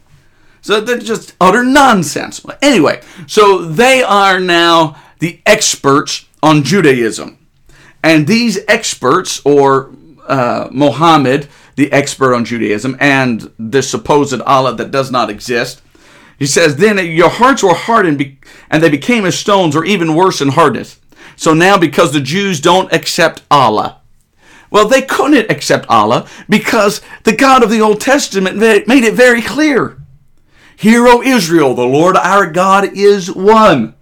So 0.62 0.80
that's 0.80 1.04
just 1.04 1.34
utter 1.40 1.64
nonsense. 1.64 2.44
Anyway, 2.62 3.02
so 3.26 3.58
they 3.58 4.02
are 4.02 4.40
now 4.40 4.96
the 5.18 5.40
experts 5.44 6.26
on 6.42 6.62
Judaism. 6.62 7.38
And 8.02 8.26
these 8.26 8.60
experts, 8.66 9.40
or 9.44 9.92
uh, 10.26 10.68
Mohammed, 10.70 11.48
the 11.76 11.92
expert 11.92 12.34
on 12.34 12.44
Judaism, 12.44 12.96
and 13.00 13.52
this 13.58 13.90
supposed 13.90 14.40
Allah 14.42 14.74
that 14.76 14.90
does 14.90 15.10
not 15.10 15.30
exist. 15.30 15.82
He 16.38 16.46
says, 16.46 16.76
Then 16.76 16.98
your 16.98 17.28
hearts 17.28 17.62
were 17.62 17.74
hardened, 17.74 18.38
and 18.70 18.82
they 18.82 18.88
became 18.88 19.24
as 19.24 19.38
stones, 19.38 19.76
or 19.76 19.84
even 19.84 20.14
worse 20.14 20.40
in 20.40 20.48
hardness. 20.48 21.00
So 21.36 21.54
now, 21.54 21.78
because 21.78 22.12
the 22.12 22.20
Jews 22.20 22.60
don't 22.60 22.92
accept 22.92 23.42
Allah, 23.50 24.00
well, 24.70 24.88
they 24.88 25.02
couldn't 25.02 25.50
accept 25.50 25.86
Allah 25.88 26.26
because 26.48 27.02
the 27.24 27.36
God 27.36 27.62
of 27.62 27.70
the 27.70 27.80
Old 27.80 28.00
Testament 28.00 28.56
made 28.56 29.04
it 29.04 29.14
very 29.14 29.42
clear. 29.42 30.01
Hear, 30.82 31.06
O 31.06 31.22
Israel, 31.22 31.74
the 31.74 31.86
Lord 31.86 32.16
our 32.16 32.50
God 32.50 32.96
is 32.96 33.30
one. 33.30 33.94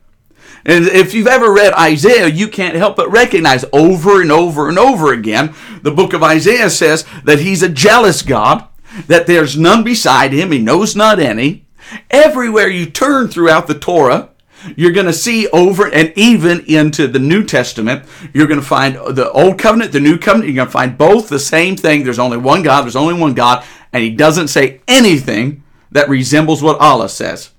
And 0.64 0.86
if 0.86 1.12
you've 1.12 1.26
ever 1.26 1.52
read 1.52 1.74
Isaiah, 1.74 2.26
you 2.26 2.48
can't 2.48 2.74
help 2.74 2.96
but 2.96 3.12
recognize 3.12 3.66
over 3.70 4.22
and 4.22 4.32
over 4.32 4.66
and 4.66 4.78
over 4.78 5.12
again 5.12 5.54
the 5.82 5.90
book 5.90 6.14
of 6.14 6.22
Isaiah 6.22 6.70
says 6.70 7.04
that 7.24 7.40
he's 7.40 7.62
a 7.62 7.68
jealous 7.68 8.22
God, 8.22 8.66
that 9.08 9.26
there's 9.26 9.58
none 9.58 9.84
beside 9.84 10.32
him, 10.32 10.52
he 10.52 10.58
knows 10.58 10.96
not 10.96 11.18
any. 11.18 11.66
Everywhere 12.10 12.68
you 12.68 12.86
turn 12.86 13.28
throughout 13.28 13.66
the 13.66 13.78
Torah, 13.78 14.30
You're 14.76 14.92
going 14.92 15.06
to 15.06 15.12
see 15.12 15.48
over 15.48 15.86
and 15.86 16.12
even 16.16 16.64
into 16.66 17.06
the 17.06 17.18
New 17.18 17.44
Testament, 17.44 18.04
you're 18.32 18.46
going 18.46 18.60
to 18.60 18.66
find 18.66 18.94
the 18.94 19.30
Old 19.32 19.58
Covenant, 19.58 19.92
the 19.92 20.00
New 20.00 20.18
Covenant, 20.18 20.48
you're 20.48 20.56
going 20.56 20.68
to 20.68 20.72
find 20.72 20.98
both 20.98 21.28
the 21.28 21.38
same 21.38 21.76
thing. 21.76 22.04
There's 22.04 22.18
only 22.18 22.36
one 22.36 22.62
God, 22.62 22.82
there's 22.82 22.96
only 22.96 23.14
one 23.14 23.34
God, 23.34 23.64
and 23.92 24.02
He 24.02 24.10
doesn't 24.10 24.48
say 24.48 24.80
anything 24.86 25.62
that 25.92 26.08
resembles 26.08 26.62
what 26.62 26.80
Allah 26.80 27.08
says. 27.08 27.50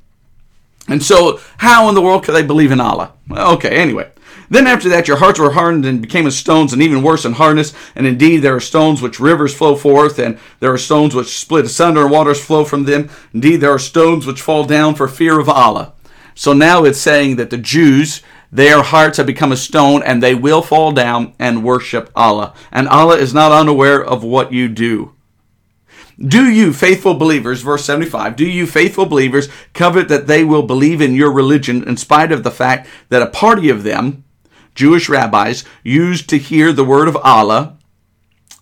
And 0.88 1.04
so, 1.04 1.40
how 1.58 1.90
in 1.90 1.96
the 1.96 2.02
world 2.02 2.24
could 2.24 2.36
they 2.36 2.44
believe 2.44 2.72
in 2.72 2.82
Allah? 2.82 3.14
Okay, 3.30 3.70
anyway. 3.70 4.12
Then 4.50 4.68
after 4.68 4.90
that, 4.90 5.08
your 5.08 5.18
hearts 5.18 5.40
were 5.40 5.54
hardened 5.54 5.86
and 5.86 6.02
became 6.02 6.28
as 6.28 6.38
stones, 6.38 6.74
and 6.74 6.82
even 6.82 7.04
worse 7.04 7.24
in 7.24 7.32
hardness. 7.34 7.74
And 7.96 8.06
indeed, 8.06 8.40
there 8.40 8.56
are 8.56 8.60
stones 8.60 9.02
which 9.02 9.20
rivers 9.20 9.56
flow 9.56 9.76
forth, 9.78 10.20
and 10.20 10.38
there 10.60 10.74
are 10.74 10.78
stones 10.78 11.16
which 11.16 11.40
split 11.40 11.66
asunder, 11.66 12.02
and 12.02 12.12
waters 12.12 12.44
flow 12.44 12.66
from 12.66 12.84
them. 12.84 13.10
Indeed, 13.34 13.58
there 13.58 13.72
are 13.72 13.80
stones 13.80 14.26
which 14.28 14.42
fall 14.42 14.66
down 14.66 14.96
for 14.96 15.08
fear 15.08 15.40
of 15.40 15.48
Allah. 15.48 15.94
So 16.36 16.52
now 16.52 16.84
it's 16.84 17.00
saying 17.00 17.38
that 17.38 17.50
the 17.50 17.58
Jews, 17.58 18.22
their 18.52 18.84
hearts 18.84 19.18
have 19.18 19.26
become 19.26 19.54
a 19.54 19.58
stone, 19.58 20.04
and 20.04 20.22
they 20.22 20.36
will 20.36 20.62
fall 20.62 20.92
down 20.92 21.34
and 21.40 21.64
worship 21.64 22.10
Allah. 22.14 22.54
And 22.74 22.90
Allah 22.90 23.16
is 23.16 23.34
not 23.34 23.54
unaware 23.54 24.04
of 24.04 24.22
what 24.22 24.52
you 24.52 24.68
do. 24.68 25.14
Do 26.28 26.52
you, 26.52 26.72
faithful 26.72 27.16
believers, 27.16 27.62
verse 27.62 27.84
75, 27.86 28.36
do 28.36 28.46
you, 28.46 28.68
faithful 28.68 29.08
believers, 29.08 29.50
covet 29.74 30.08
that 30.10 30.28
they 30.28 30.44
will 30.44 30.62
believe 30.62 31.02
in 31.02 31.16
your 31.16 31.32
religion 31.32 31.88
in 31.88 31.98
spite 31.98 32.32
of 32.32 32.44
the 32.44 32.52
fact 32.52 32.88
that 33.10 33.24
a 33.24 33.28
party 33.28 33.70
of 33.70 33.84
them, 33.84 34.24
Jewish 34.76 35.10
rabbis, 35.10 35.64
used 35.84 36.30
to 36.30 36.38
hear 36.38 36.74
the 36.74 36.86
word 36.86 37.08
of 37.08 37.18
Allah, 37.18 37.78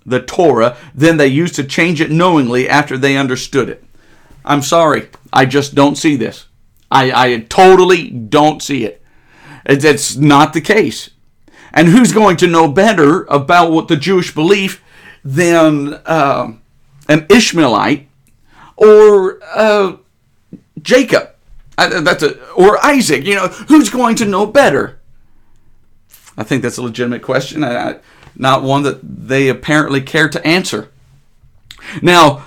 the 0.05 0.21
Torah, 0.21 0.77
then 0.95 1.17
they 1.17 1.27
used 1.27 1.55
to 1.55 1.63
change 1.65 1.99
it 1.99 2.11
knowingly 2.11 2.69
after 2.69 2.97
they 2.97 3.17
understood 3.17 3.67
it? 3.67 3.83
I'm 4.45 4.61
sorry, 4.61 5.09
I 5.33 5.45
just 5.45 5.75
don't 5.75 5.97
see 5.97 6.15
this. 6.15 6.45
I, 6.89 7.11
I 7.11 7.39
totally 7.41 8.09
don't 8.09 8.63
see 8.63 8.85
it. 8.85 9.03
It's 9.65 10.15
not 10.15 10.53
the 10.53 10.61
case. 10.61 11.09
And 11.73 11.89
who's 11.89 12.13
going 12.13 12.37
to 12.37 12.47
know 12.47 12.71
better 12.71 13.25
about 13.25 13.71
what 13.71 13.89
the 13.89 13.97
Jewish 13.97 14.33
belief 14.33 14.81
than. 15.25 15.95
Uh, 16.05 16.53
an 17.09 17.25
Ishmaelite 17.29 18.07
or 18.77 19.39
uh, 19.43 19.97
Jacob. 20.81 21.31
That's 21.77 22.23
a, 22.23 22.41
or 22.53 22.83
Isaac. 22.85 23.25
You 23.25 23.35
know, 23.35 23.47
who's 23.47 23.89
going 23.89 24.15
to 24.17 24.25
know 24.25 24.45
better? 24.45 24.99
I 26.37 26.43
think 26.43 26.61
that's 26.61 26.77
a 26.77 26.81
legitimate 26.81 27.21
question, 27.21 27.61
not 27.61 28.63
one 28.63 28.83
that 28.83 28.99
they 29.03 29.49
apparently 29.49 29.99
care 29.99 30.29
to 30.29 30.45
answer. 30.47 30.89
Now, 32.01 32.45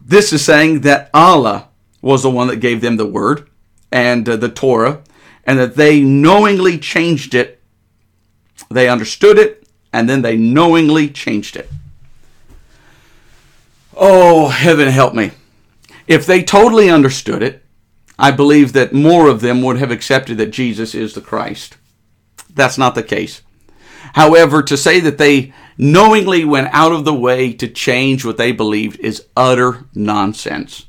this 0.00 0.32
is 0.32 0.44
saying 0.44 0.80
that 0.80 1.08
Allah 1.14 1.68
was 2.02 2.22
the 2.22 2.30
one 2.30 2.48
that 2.48 2.56
gave 2.56 2.80
them 2.80 2.96
the 2.96 3.06
word 3.06 3.48
and 3.92 4.28
uh, 4.28 4.36
the 4.36 4.48
Torah, 4.48 5.02
and 5.44 5.58
that 5.58 5.76
they 5.76 6.00
knowingly 6.00 6.78
changed 6.78 7.34
it. 7.34 7.60
They 8.70 8.88
understood 8.88 9.38
it, 9.38 9.66
and 9.92 10.08
then 10.08 10.22
they 10.22 10.36
knowingly 10.36 11.08
changed 11.08 11.56
it. 11.56 11.70
Oh, 13.96 14.48
heaven 14.48 14.88
help 14.88 15.14
me. 15.14 15.32
If 16.06 16.26
they 16.26 16.42
totally 16.42 16.90
understood 16.90 17.42
it, 17.42 17.64
I 18.18 18.30
believe 18.30 18.72
that 18.72 18.92
more 18.92 19.28
of 19.28 19.40
them 19.40 19.62
would 19.62 19.78
have 19.78 19.90
accepted 19.90 20.38
that 20.38 20.50
Jesus 20.50 20.94
is 20.94 21.14
the 21.14 21.20
Christ. 21.20 21.76
That's 22.52 22.78
not 22.78 22.94
the 22.94 23.02
case. 23.02 23.42
However, 24.14 24.62
to 24.62 24.76
say 24.76 25.00
that 25.00 25.18
they 25.18 25.52
knowingly 25.78 26.44
went 26.44 26.68
out 26.72 26.92
of 26.92 27.04
the 27.04 27.14
way 27.14 27.52
to 27.54 27.68
change 27.68 28.24
what 28.24 28.36
they 28.36 28.52
believed 28.52 29.00
is 29.00 29.26
utter 29.36 29.86
nonsense. 29.94 30.86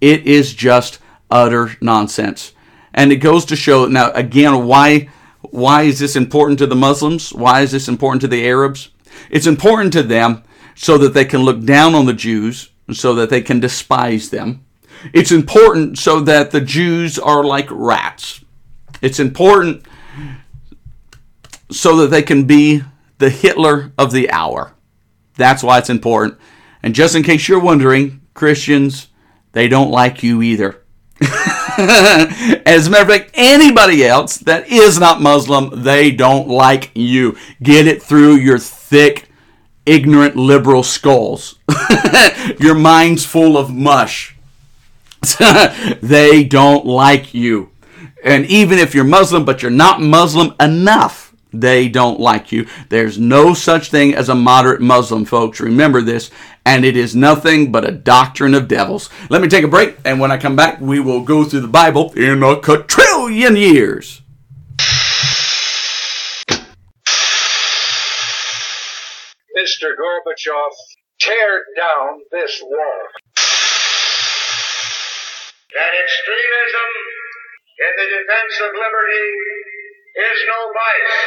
It 0.00 0.26
is 0.26 0.54
just 0.54 0.98
utter 1.30 1.76
nonsense. 1.80 2.52
And 2.94 3.12
it 3.12 3.16
goes 3.16 3.44
to 3.46 3.56
show 3.56 3.86
now 3.86 4.10
again 4.12 4.66
why 4.66 5.08
why 5.42 5.82
is 5.82 5.98
this 5.98 6.16
important 6.16 6.58
to 6.58 6.66
the 6.66 6.76
Muslims? 6.76 7.32
Why 7.32 7.62
is 7.62 7.72
this 7.72 7.88
important 7.88 8.20
to 8.22 8.28
the 8.28 8.46
Arabs? 8.46 8.90
It's 9.30 9.46
important 9.46 9.92
to 9.94 10.02
them 10.02 10.42
so 10.80 10.96
that 10.96 11.12
they 11.12 11.26
can 11.26 11.42
look 11.42 11.62
down 11.62 11.94
on 11.94 12.06
the 12.06 12.14
Jews, 12.14 12.70
so 12.90 13.14
that 13.16 13.28
they 13.28 13.42
can 13.42 13.60
despise 13.60 14.30
them. 14.30 14.64
It's 15.12 15.30
important 15.30 15.98
so 15.98 16.20
that 16.20 16.52
the 16.52 16.60
Jews 16.62 17.18
are 17.18 17.44
like 17.44 17.68
rats. 17.70 18.42
It's 19.02 19.20
important 19.20 19.84
so 21.70 21.98
that 21.98 22.06
they 22.06 22.22
can 22.22 22.44
be 22.44 22.82
the 23.18 23.28
Hitler 23.28 23.92
of 23.98 24.10
the 24.10 24.30
hour. 24.30 24.72
That's 25.36 25.62
why 25.62 25.76
it's 25.76 25.90
important. 25.90 26.38
And 26.82 26.94
just 26.94 27.14
in 27.14 27.24
case 27.24 27.46
you're 27.46 27.60
wondering, 27.60 28.22
Christians, 28.32 29.08
they 29.52 29.68
don't 29.68 29.90
like 29.90 30.22
you 30.22 30.40
either. 30.40 30.82
As 31.20 32.86
a 32.86 32.90
matter 32.90 33.02
of 33.02 33.08
fact, 33.08 33.32
anybody 33.34 34.06
else 34.06 34.38
that 34.38 34.68
is 34.68 34.98
not 34.98 35.20
Muslim, 35.20 35.82
they 35.82 36.10
don't 36.10 36.48
like 36.48 36.90
you. 36.94 37.36
Get 37.62 37.86
it 37.86 38.02
through 38.02 38.36
your 38.36 38.58
thick 38.58 39.29
ignorant 39.90 40.36
liberal 40.36 40.82
skulls. 40.82 41.58
Your 42.60 42.76
mind's 42.76 43.26
full 43.26 43.58
of 43.58 43.74
mush. 43.74 44.36
they 46.00 46.44
don't 46.44 46.86
like 46.86 47.34
you. 47.34 47.70
And 48.22 48.46
even 48.46 48.78
if 48.78 48.94
you're 48.94 49.04
Muslim, 49.04 49.44
but 49.44 49.62
you're 49.62 49.70
not 49.70 50.00
Muslim 50.00 50.54
enough, 50.60 51.34
they 51.52 51.88
don't 51.88 52.20
like 52.20 52.52
you. 52.52 52.66
There's 52.90 53.18
no 53.18 53.54
such 53.54 53.90
thing 53.90 54.14
as 54.14 54.28
a 54.28 54.34
moderate 54.34 54.80
Muslim, 54.80 55.24
folks. 55.24 55.58
Remember 55.60 56.00
this. 56.00 56.30
And 56.64 56.84
it 56.84 56.96
is 56.96 57.16
nothing 57.16 57.72
but 57.72 57.88
a 57.88 57.92
doctrine 57.92 58.54
of 58.54 58.68
devils. 58.68 59.10
Let 59.30 59.42
me 59.42 59.48
take 59.48 59.64
a 59.64 59.68
break, 59.68 59.96
and 60.04 60.20
when 60.20 60.30
I 60.30 60.38
come 60.38 60.54
back, 60.54 60.80
we 60.80 61.00
will 61.00 61.22
go 61.22 61.44
through 61.44 61.60
the 61.60 61.68
Bible 61.68 62.12
in 62.12 62.42
a 62.42 62.60
quadrillion 62.60 63.56
years. 63.56 64.20
Mr. 69.70 69.94
Gorbachev, 69.94 70.74
tear 71.20 71.62
down 71.78 72.18
this 72.34 72.58
wall. 72.58 73.02
That 75.70 75.92
extremism 75.94 76.90
in 77.78 77.92
the 77.94 78.08
defense 78.18 78.54
of 78.66 78.70
liberty 78.74 79.30
is 80.26 80.38
no 80.50 80.58
vice. 80.74 81.22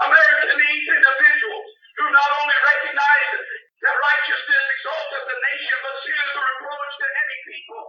America 0.00 0.48
needs 0.48 0.86
individuals 0.96 1.68
who 2.00 2.08
not 2.08 2.30
only 2.40 2.56
recognize 2.56 3.44
that 3.84 3.96
righteousness 4.00 4.64
exalteth 4.80 5.28
the 5.28 5.38
nation, 5.44 5.76
but 5.84 5.94
sin 6.08 6.16
is 6.24 6.32
a 6.40 6.42
reproach 6.56 6.92
to 7.04 7.08
any 7.20 7.38
people. 7.52 7.84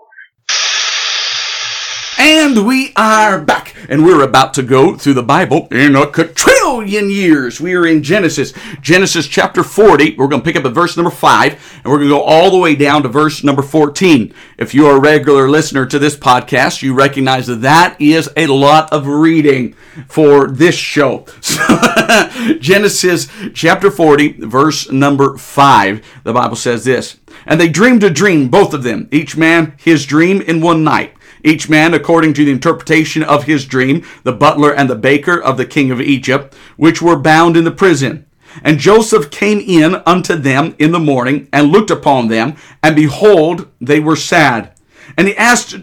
And 2.23 2.67
we 2.67 2.93
are 2.95 3.41
back, 3.41 3.75
and 3.89 4.05
we're 4.05 4.21
about 4.21 4.53
to 4.53 4.61
go 4.61 4.95
through 4.95 5.15
the 5.15 5.23
Bible 5.23 5.67
in 5.71 5.95
a 5.95 6.05
quadrillion 6.05 7.09
years. 7.09 7.59
We 7.59 7.73
are 7.73 7.87
in 7.87 8.03
Genesis, 8.03 8.53
Genesis 8.79 9.25
chapter 9.25 9.63
40. 9.63 10.17
We're 10.17 10.27
going 10.27 10.43
to 10.43 10.45
pick 10.45 10.55
up 10.55 10.65
at 10.65 10.71
verse 10.71 10.95
number 10.95 11.09
5, 11.09 11.79
and 11.83 11.91
we're 11.91 11.97
going 11.97 12.09
to 12.09 12.15
go 12.15 12.21
all 12.21 12.51
the 12.51 12.59
way 12.59 12.75
down 12.75 13.01
to 13.01 13.09
verse 13.09 13.43
number 13.43 13.63
14. 13.63 14.31
If 14.59 14.75
you're 14.75 14.97
a 14.97 14.99
regular 14.99 15.49
listener 15.49 15.87
to 15.87 15.97
this 15.97 16.15
podcast, 16.15 16.83
you 16.83 16.93
recognize 16.93 17.47
that 17.47 17.61
that 17.61 17.99
is 17.99 18.29
a 18.37 18.45
lot 18.45 18.93
of 18.93 19.07
reading 19.07 19.73
for 20.07 20.45
this 20.47 20.75
show. 20.75 21.25
Genesis 22.59 23.29
chapter 23.55 23.89
40, 23.89 24.45
verse 24.45 24.91
number 24.91 25.37
5, 25.37 26.05
the 26.23 26.33
Bible 26.33 26.55
says 26.55 26.83
this 26.85 27.17
And 27.47 27.59
they 27.59 27.67
dreamed 27.67 28.03
a 28.03 28.11
dream, 28.11 28.49
both 28.49 28.75
of 28.75 28.83
them, 28.83 29.09
each 29.11 29.35
man 29.35 29.73
his 29.77 30.05
dream 30.05 30.39
in 30.41 30.61
one 30.61 30.83
night 30.83 31.15
each 31.43 31.69
man 31.69 31.93
according 31.93 32.33
to 32.33 32.45
the 32.45 32.51
interpretation 32.51 33.23
of 33.23 33.43
his 33.43 33.65
dream, 33.65 34.05
the 34.23 34.31
butler 34.31 34.73
and 34.73 34.89
the 34.89 34.95
baker 34.95 35.41
of 35.41 35.57
the 35.57 35.65
king 35.65 35.91
of 35.91 36.01
Egypt, 36.01 36.53
which 36.77 37.01
were 37.01 37.17
bound 37.17 37.57
in 37.57 37.63
the 37.63 37.71
prison. 37.71 38.25
And 38.63 38.79
Joseph 38.79 39.31
came 39.31 39.59
in 39.59 40.01
unto 40.05 40.35
them 40.35 40.75
in 40.77 40.91
the 40.91 40.99
morning, 40.99 41.47
and 41.53 41.71
looked 41.71 41.91
upon 41.91 42.27
them, 42.27 42.55
and 42.83 42.95
behold, 42.95 43.69
they 43.79 43.99
were 43.99 44.15
sad. 44.15 44.73
And 45.17 45.27
he 45.27 45.37
asked 45.37 45.75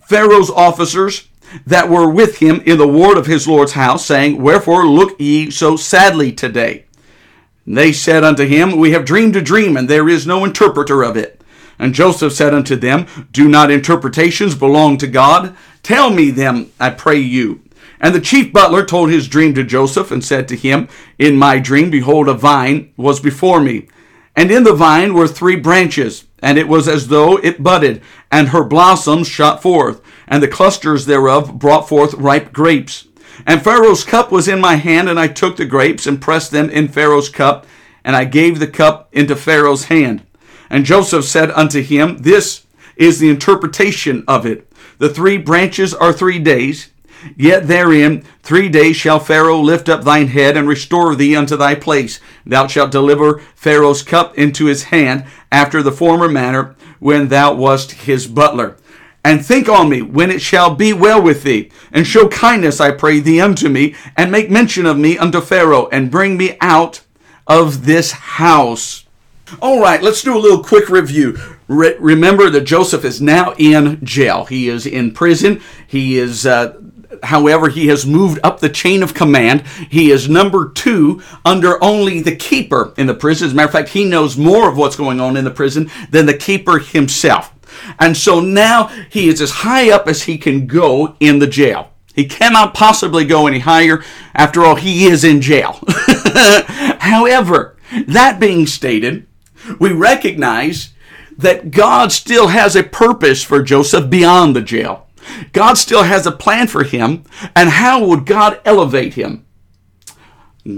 Pharaoh's 0.00 0.50
officers 0.50 1.28
that 1.66 1.88
were 1.88 2.08
with 2.08 2.38
him 2.38 2.60
in 2.66 2.78
the 2.78 2.88
ward 2.88 3.16
of 3.16 3.26
his 3.26 3.46
Lord's 3.48 3.72
house, 3.72 4.04
saying, 4.04 4.42
Wherefore 4.42 4.86
look 4.86 5.18
ye 5.20 5.50
so 5.50 5.76
sadly 5.76 6.32
today? 6.32 6.84
And 7.64 7.76
they 7.76 7.92
said 7.92 8.24
unto 8.24 8.46
him, 8.46 8.76
We 8.76 8.92
have 8.92 9.04
dreamed 9.04 9.36
a 9.36 9.42
dream, 9.42 9.76
and 9.76 9.88
there 9.88 10.08
is 10.08 10.26
no 10.26 10.44
interpreter 10.44 11.02
of 11.02 11.16
it. 11.16 11.40
And 11.78 11.94
Joseph 11.94 12.32
said 12.32 12.54
unto 12.54 12.76
them, 12.76 13.06
Do 13.30 13.48
not 13.48 13.70
interpretations 13.70 14.54
belong 14.54 14.98
to 14.98 15.06
God? 15.06 15.56
Tell 15.82 16.10
me 16.10 16.30
them, 16.30 16.72
I 16.80 16.90
pray 16.90 17.18
you. 17.18 17.62
And 18.00 18.14
the 18.14 18.20
chief 18.20 18.52
butler 18.52 18.84
told 18.84 19.10
his 19.10 19.28
dream 19.28 19.54
to 19.54 19.64
Joseph, 19.64 20.10
and 20.10 20.24
said 20.24 20.48
to 20.48 20.56
him, 20.56 20.88
In 21.18 21.36
my 21.36 21.58
dream, 21.58 21.90
behold, 21.90 22.28
a 22.28 22.34
vine 22.34 22.92
was 22.96 23.20
before 23.20 23.60
me. 23.60 23.88
And 24.36 24.50
in 24.50 24.62
the 24.62 24.74
vine 24.74 25.14
were 25.14 25.26
three 25.26 25.56
branches, 25.56 26.24
and 26.40 26.58
it 26.58 26.68
was 26.68 26.86
as 26.86 27.08
though 27.08 27.38
it 27.38 27.62
budded, 27.62 28.02
and 28.30 28.48
her 28.48 28.62
blossoms 28.62 29.26
shot 29.26 29.62
forth, 29.62 30.00
and 30.28 30.42
the 30.42 30.48
clusters 30.48 31.06
thereof 31.06 31.58
brought 31.58 31.88
forth 31.88 32.14
ripe 32.14 32.52
grapes. 32.52 33.08
And 33.46 33.62
Pharaoh's 33.62 34.04
cup 34.04 34.30
was 34.30 34.46
in 34.46 34.60
my 34.60 34.76
hand, 34.76 35.08
and 35.08 35.18
I 35.18 35.26
took 35.26 35.56
the 35.56 35.64
grapes, 35.64 36.06
and 36.06 36.20
pressed 36.20 36.52
them 36.52 36.70
in 36.70 36.86
Pharaoh's 36.86 37.28
cup, 37.28 37.66
and 38.04 38.14
I 38.14 38.24
gave 38.24 38.58
the 38.58 38.68
cup 38.68 39.08
into 39.12 39.34
Pharaoh's 39.34 39.86
hand. 39.86 40.24
And 40.70 40.84
Joseph 40.84 41.24
said 41.24 41.50
unto 41.52 41.82
him, 41.82 42.18
This 42.18 42.66
is 42.96 43.18
the 43.18 43.30
interpretation 43.30 44.24
of 44.26 44.44
it. 44.44 44.70
The 44.98 45.08
three 45.08 45.38
branches 45.38 45.94
are 45.94 46.12
three 46.12 46.38
days. 46.38 46.90
Yet 47.36 47.66
therein 47.66 48.22
three 48.42 48.68
days 48.68 48.96
shall 48.96 49.18
Pharaoh 49.18 49.60
lift 49.60 49.88
up 49.88 50.04
thine 50.04 50.28
head 50.28 50.56
and 50.56 50.68
restore 50.68 51.14
thee 51.14 51.34
unto 51.34 51.56
thy 51.56 51.74
place. 51.74 52.20
Thou 52.46 52.66
shalt 52.66 52.92
deliver 52.92 53.40
Pharaoh's 53.54 54.02
cup 54.02 54.38
into 54.38 54.66
his 54.66 54.84
hand 54.84 55.24
after 55.50 55.82
the 55.82 55.92
former 55.92 56.28
manner 56.28 56.76
when 57.00 57.28
thou 57.28 57.54
wast 57.54 57.92
his 57.92 58.26
butler. 58.26 58.76
And 59.24 59.44
think 59.44 59.68
on 59.68 59.88
me 59.88 60.00
when 60.00 60.30
it 60.30 60.40
shall 60.40 60.74
be 60.74 60.92
well 60.92 61.20
with 61.20 61.42
thee, 61.42 61.70
and 61.92 62.06
show 62.06 62.28
kindness, 62.28 62.80
I 62.80 62.92
pray 62.92 63.18
thee, 63.18 63.40
unto 63.40 63.68
me, 63.68 63.94
and 64.16 64.30
make 64.30 64.48
mention 64.48 64.86
of 64.86 64.96
me 64.96 65.18
unto 65.18 65.40
Pharaoh, 65.40 65.88
and 65.88 66.10
bring 66.10 66.36
me 66.36 66.56
out 66.60 67.02
of 67.46 67.84
this 67.84 68.12
house. 68.12 69.04
All 69.60 69.80
right, 69.80 70.02
let's 70.02 70.22
do 70.22 70.36
a 70.36 70.38
little 70.38 70.62
quick 70.62 70.88
review. 70.88 71.38
Re- 71.68 71.96
remember 71.98 72.50
that 72.50 72.62
Joseph 72.62 73.04
is 73.04 73.20
now 73.20 73.54
in 73.58 74.04
jail. 74.04 74.44
He 74.44 74.68
is 74.68 74.86
in 74.86 75.12
prison. 75.12 75.60
He 75.86 76.18
is 76.18 76.46
uh, 76.46 76.80
however, 77.22 77.68
he 77.68 77.88
has 77.88 78.06
moved 78.06 78.40
up 78.42 78.60
the 78.60 78.68
chain 78.68 79.02
of 79.02 79.14
command. 79.14 79.66
He 79.90 80.10
is 80.10 80.28
number 80.28 80.70
two 80.70 81.22
under 81.44 81.82
only 81.82 82.20
the 82.20 82.36
keeper 82.36 82.92
in 82.96 83.06
the 83.06 83.14
prison. 83.14 83.46
As 83.46 83.52
a 83.52 83.56
matter 83.56 83.68
of 83.68 83.72
fact, 83.72 83.90
he 83.90 84.04
knows 84.04 84.36
more 84.36 84.68
of 84.68 84.76
what's 84.76 84.96
going 84.96 85.20
on 85.20 85.36
in 85.36 85.44
the 85.44 85.50
prison 85.50 85.90
than 86.10 86.26
the 86.26 86.36
keeper 86.36 86.78
himself. 86.78 87.54
And 87.98 88.16
so 88.16 88.40
now 88.40 88.86
he 89.10 89.28
is 89.28 89.40
as 89.40 89.50
high 89.50 89.90
up 89.90 90.08
as 90.08 90.22
he 90.22 90.38
can 90.38 90.66
go 90.66 91.16
in 91.20 91.38
the 91.38 91.46
jail. 91.46 91.92
He 92.14 92.24
cannot 92.24 92.74
possibly 92.74 93.24
go 93.24 93.46
any 93.46 93.60
higher. 93.60 94.02
After 94.34 94.64
all, 94.64 94.74
he 94.74 95.06
is 95.06 95.22
in 95.22 95.40
jail. 95.40 95.78
However, 96.98 97.76
that 98.08 98.40
being 98.40 98.66
stated, 98.66 99.27
we 99.78 99.92
recognize 99.92 100.94
that 101.36 101.70
God 101.70 102.12
still 102.12 102.48
has 102.48 102.74
a 102.74 102.82
purpose 102.82 103.42
for 103.42 103.62
Joseph 103.62 104.10
beyond 104.10 104.56
the 104.56 104.62
jail. 104.62 105.06
God 105.52 105.74
still 105.74 106.02
has 106.02 106.26
a 106.26 106.32
plan 106.32 106.66
for 106.66 106.84
him, 106.84 107.24
and 107.54 107.68
how 107.68 108.04
would 108.04 108.26
God 108.26 108.60
elevate 108.64 109.14
him? 109.14 109.44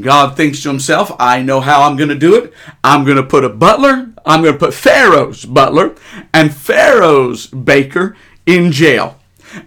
God 0.01 0.37
thinks 0.37 0.63
to 0.63 0.69
himself, 0.69 1.11
I 1.19 1.43
know 1.43 1.61
how 1.61 1.83
I'm 1.83 1.97
going 1.97 2.11
to 2.11 2.15
do 2.15 2.37
it. 2.37 2.53
I'm 2.85 3.05
going 3.05 3.17
to 3.17 3.23
put 3.23 3.45
a 3.45 3.49
butler, 3.49 4.13
I'm 4.25 4.43
going 4.43 4.53
to 4.53 4.59
put 4.59 4.75
Pharaoh's 4.75 5.45
butler 5.45 5.97
and 6.33 6.55
Pharaoh's 6.55 7.47
baker 7.47 8.17
in 8.47 8.71
jail. 8.71 9.19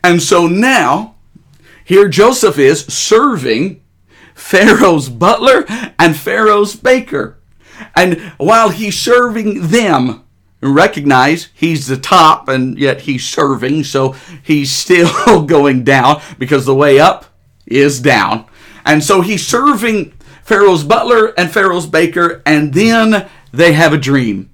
And 0.03 0.21
so 0.21 0.47
now, 0.47 1.15
here 1.83 2.07
Joseph 2.07 2.57
is 2.57 2.85
serving 2.85 3.81
Pharaoh's 4.33 5.09
butler 5.09 5.65
and 5.99 6.15
Pharaoh's 6.15 6.75
baker. 6.75 7.37
And 7.95 8.19
while 8.37 8.69
he's 8.69 8.97
serving 8.97 9.67
them, 9.67 10.23
recognize 10.61 11.49
he's 11.53 11.87
the 11.87 11.97
top 11.97 12.47
and 12.47 12.77
yet 12.77 13.01
he's 13.01 13.25
serving, 13.25 13.83
so 13.83 14.15
he's 14.41 14.71
still 14.83 15.45
going 15.45 15.83
down 15.83 16.21
because 16.37 16.65
the 16.65 16.75
way 16.75 16.99
up 16.99 17.25
is 17.65 17.99
down. 17.99 18.45
And 18.85 19.03
so 19.03 19.21
he's 19.21 19.45
serving 19.45 20.13
Pharaoh's 20.43 20.83
butler 20.83 21.27
and 21.37 21.51
Pharaoh's 21.51 21.87
baker, 21.87 22.41
and 22.45 22.73
then 22.73 23.29
they 23.51 23.73
have 23.73 23.93
a 23.93 23.97
dream. 23.97 24.49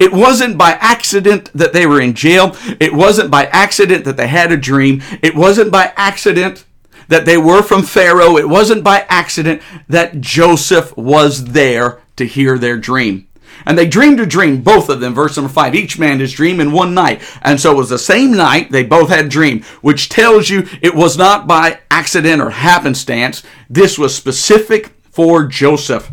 It 0.00 0.12
wasn't 0.12 0.58
by 0.58 0.72
accident 0.72 1.50
that 1.54 1.72
they 1.72 1.86
were 1.86 2.00
in 2.00 2.14
jail. 2.14 2.56
It 2.80 2.92
wasn't 2.92 3.30
by 3.30 3.46
accident 3.46 4.04
that 4.04 4.16
they 4.16 4.26
had 4.26 4.50
a 4.50 4.56
dream. 4.56 5.00
It 5.22 5.36
wasn't 5.36 5.70
by 5.70 5.92
accident 5.96 6.64
that 7.06 7.24
they 7.24 7.36
were 7.36 7.62
from 7.62 7.84
Pharaoh. 7.84 8.36
It 8.36 8.48
wasn't 8.48 8.82
by 8.82 9.06
accident 9.08 9.62
that 9.88 10.20
Joseph 10.20 10.96
was 10.96 11.52
there 11.52 12.00
to 12.16 12.26
hear 12.26 12.58
their 12.58 12.76
dream. 12.76 13.28
And 13.64 13.78
they 13.78 13.86
dreamed 13.86 14.20
a 14.20 14.26
dream, 14.26 14.62
both 14.62 14.88
of 14.88 15.00
them, 15.00 15.14
verse 15.14 15.36
number 15.36 15.52
five. 15.52 15.74
Each 15.74 15.98
man 15.98 16.20
his 16.20 16.32
dream 16.32 16.60
in 16.60 16.72
one 16.72 16.94
night. 16.94 17.22
And 17.42 17.60
so 17.60 17.72
it 17.72 17.76
was 17.76 17.88
the 17.88 17.98
same 17.98 18.32
night 18.32 18.70
they 18.70 18.82
both 18.82 19.08
had 19.08 19.28
dream, 19.28 19.62
which 19.80 20.08
tells 20.08 20.50
you 20.50 20.68
it 20.82 20.94
was 20.94 21.16
not 21.16 21.46
by 21.46 21.80
accident 21.90 22.42
or 22.42 22.50
happenstance. 22.50 23.42
This 23.70 23.98
was 23.98 24.14
specific 24.14 24.92
for 25.10 25.46
Joseph. 25.46 26.10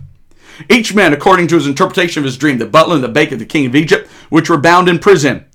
Each 0.70 0.94
man 0.94 1.14
according 1.14 1.48
to 1.48 1.56
his 1.56 1.68
interpretation 1.68 2.22
of 2.22 2.26
his 2.26 2.38
dream, 2.38 2.60
the 2.60 2.66
butler 2.66 2.96
and 2.96 3.04
the 3.04 3.10
baker, 3.10 3.36
the 3.36 3.46
king 3.46 3.66
of 3.66 3.76
Egypt, 3.76 4.08
which 4.30 4.50
were 4.50 4.58
bound 4.58 4.88
in 4.88 5.00
prison. 5.00 5.46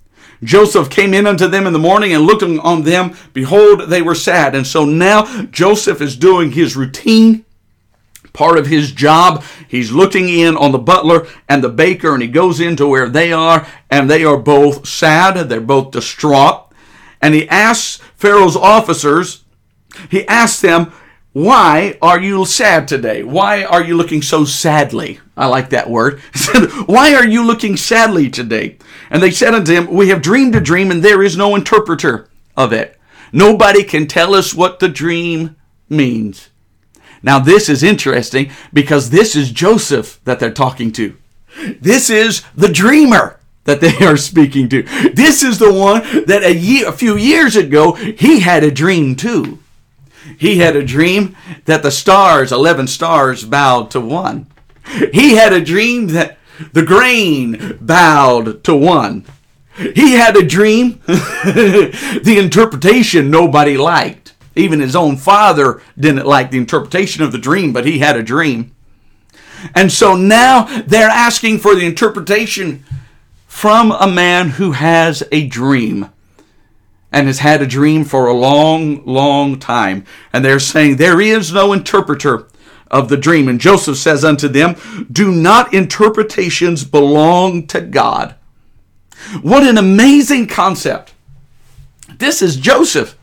Joseph 0.43 0.91
came 0.91 1.15
in 1.15 1.27
unto 1.27 1.49
them 1.49 1.67
in 1.67 1.73
the 1.73 1.79
morning 1.79 2.13
and 2.13 2.25
looking 2.25 2.61
on 2.61 2.83
them, 2.83 3.17
behold, 3.33 3.89
they 3.89 4.03
were 4.03 4.15
sad. 4.15 4.55
And 4.55 4.67
so 4.67 4.85
now 4.85 5.45
Joseph 5.47 6.01
is 6.01 6.17
doing 6.17 6.53
his 6.53 6.77
routine 6.77 7.45
part 8.33 8.59
of 8.59 8.67
his 8.67 8.93
job. 8.93 9.43
He's 9.69 9.93
looking 9.93 10.29
in 10.29 10.57
on 10.57 10.73
the 10.73 10.79
butler 10.79 11.27
and 11.49 11.63
the 11.63 11.69
baker, 11.69 12.13
and 12.13 12.23
he 12.23 12.29
goes 12.29 12.61
into 12.61 12.87
where 12.87 13.09
they 13.09 13.33
are, 13.33 13.67
and 13.91 14.09
they 14.09 14.25
are 14.25 14.39
both 14.39 14.87
sad. 14.87 15.49
They're 15.49 15.61
both 15.61 15.93
distraught. 15.93 16.73
And 17.21 17.35
he 17.35 17.49
asks 17.49 17.97
Pharaoh's 18.17 18.57
officers, 18.57 19.45
he 20.11 20.27
asks 20.29 20.61
them, 20.61 20.93
why 21.33 21.97
are 22.03 22.21
you 22.21 22.45
sad 22.47 22.89
today? 22.89 23.23
Why 23.23 23.63
are 23.63 23.85
you 23.85 23.97
looking 23.97 24.23
so 24.23 24.45
sadly? 24.45 25.21
I 25.37 25.47
like 25.47 25.71
that 25.71 25.89
word. 25.89 26.19
Why 26.87 27.15
are 27.15 27.25
you 27.25 27.45
looking 27.45 27.77
sadly 27.77 28.29
today? 28.29 28.79
And 29.09 29.23
they 29.23 29.31
said 29.31 29.55
unto 29.55 29.73
him, 29.73 29.87
We 29.87 30.09
have 30.09 30.21
dreamed 30.21 30.57
a 30.57 30.61
dream, 30.61 30.91
and 30.91 31.01
there 31.01 31.23
is 31.23 31.37
no 31.37 31.55
interpreter 31.55 32.29
of 32.57 32.73
it. 32.73 32.99
Nobody 33.31 33.85
can 33.85 34.09
tell 34.09 34.35
us 34.35 34.53
what 34.53 34.81
the 34.81 34.89
dream 34.89 35.55
means. 35.89 36.49
Now, 37.23 37.39
this 37.39 37.69
is 37.69 37.83
interesting 37.83 38.51
because 38.73 39.11
this 39.11 39.35
is 39.35 39.51
Joseph 39.51 40.21
that 40.25 40.41
they're 40.41 40.51
talking 40.51 40.93
to. 40.93 41.17
This 41.81 42.11
is 42.11 42.43
the 42.55 42.69
dreamer 42.69 43.39
that 43.65 43.81
they 43.81 43.97
are 44.05 44.17
speaking 44.17 44.69
to. 44.71 44.83
This 45.13 45.43
is 45.43 45.59
the 45.59 45.73
one 45.73 46.03
that 46.27 46.43
a 46.43 46.55
year, 46.55 46.89
a 46.89 46.93
few 46.93 47.17
years 47.17 47.57
ago, 47.57 47.93
he 47.93 48.41
had 48.41 48.65
a 48.65 48.71
dream 48.71 49.17
too. 49.17 49.59
He 50.37 50.59
had 50.59 50.77
a 50.77 50.85
dream 50.85 51.37
that 51.65 51.83
the 51.83 51.91
stars, 51.91 52.53
11 52.53 52.87
stars, 52.87 53.45
bowed 53.45 53.91
to 53.93 54.01
one. 54.01 54.47
He 55.13 55.37
had 55.37 55.53
a 55.53 55.65
dream 55.65 56.09
that 56.09 56.39
the 56.73 56.85
grain 56.85 57.79
bowed 57.81 58.65
to 58.65 58.75
one. 58.75 59.25
He 59.77 60.13
had 60.13 60.37
a 60.37 60.45
dream, 60.45 61.01
the 61.07 62.37
interpretation 62.39 63.31
nobody 63.31 63.77
liked. 63.77 64.18
Even 64.59 64.81
his 64.81 64.97
own 64.97 65.17
father 65.17 65.81
didn't 65.99 66.27
like 66.27 66.51
the 66.51 66.59
interpretation 66.59 67.23
of 67.23 67.33
the 67.33 67.39
dream, 67.39 67.73
but 67.73 67.87
he 67.87 68.01
had 68.01 68.17
a 68.17 68.23
dream. 68.23 68.75
And 69.75 69.91
so 69.91 70.15
now 70.15 70.65
they're 70.83 71.09
asking 71.09 71.59
for 71.59 71.75
the 71.75 71.87
interpretation 71.87 72.85
from 73.47 73.93
a 73.93 74.07
man 74.07 74.51
who 74.51 74.73
has 74.73 75.23
a 75.33 75.47
dream 75.49 76.11
and 77.11 77.27
has 77.27 77.39
had 77.39 77.63
a 77.63 77.67
dream 77.67 78.05
for 78.05 78.27
a 78.27 78.35
long, 78.35 79.05
long 79.05 79.59
time. 79.59 80.05
And 80.33 80.45
they're 80.45 80.61
saying, 80.61 80.97
There 80.97 81.21
is 81.21 81.53
no 81.53 81.73
interpreter 81.73 82.47
of 82.91 83.09
the 83.09 83.17
dream. 83.17 83.49
And 83.49 83.61
Joseph 83.61 83.97
says 83.97 84.25
unto 84.25 84.49
them, 84.49 84.77
Do 85.11 85.31
not 85.31 85.75
interpretations 85.75 86.85
belong 86.85 87.67
to 87.69 87.81
God? 87.81 88.35
What 89.43 89.65
an 89.65 89.79
amazing 89.79 90.47
concept. 90.47 91.15
This 92.19 92.41
is 92.43 92.57
Joseph. 92.57 93.18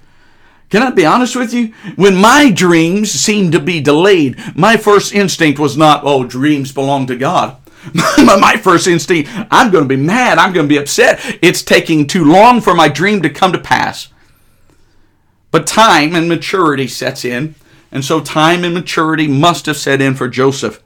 Can 0.69 0.81
I 0.81 0.89
be 0.89 1.05
honest 1.05 1.35
with 1.35 1.53
you? 1.53 1.73
When 1.95 2.15
my 2.15 2.51
dreams 2.51 3.11
seemed 3.11 3.51
to 3.51 3.59
be 3.59 3.79
delayed, 3.79 4.37
my 4.55 4.77
first 4.77 5.13
instinct 5.13 5.59
was 5.59 5.77
not, 5.77 6.01
oh, 6.03 6.23
dreams 6.23 6.71
belong 6.71 7.07
to 7.07 7.15
God. 7.15 7.57
my 8.17 8.57
first 8.57 8.87
instinct, 8.87 9.29
I'm 9.51 9.71
going 9.71 9.83
to 9.83 9.95
be 9.95 10.01
mad. 10.01 10.37
I'm 10.37 10.53
going 10.53 10.65
to 10.65 10.73
be 10.73 10.79
upset. 10.79 11.19
It's 11.41 11.61
taking 11.61 12.07
too 12.07 12.25
long 12.25 12.61
for 12.61 12.73
my 12.73 12.89
dream 12.89 13.21
to 13.21 13.29
come 13.29 13.51
to 13.51 13.59
pass. 13.59 14.09
But 15.51 15.67
time 15.67 16.15
and 16.15 16.27
maturity 16.27 16.87
sets 16.87 17.23
in. 17.23 17.55
And 17.91 18.03
so 18.03 18.19
time 18.19 18.63
and 18.63 18.73
maturity 18.73 19.27
must 19.27 19.67
have 19.67 19.77
set 19.77 20.01
in 20.01 20.15
for 20.15 20.27
Joseph. 20.27 20.83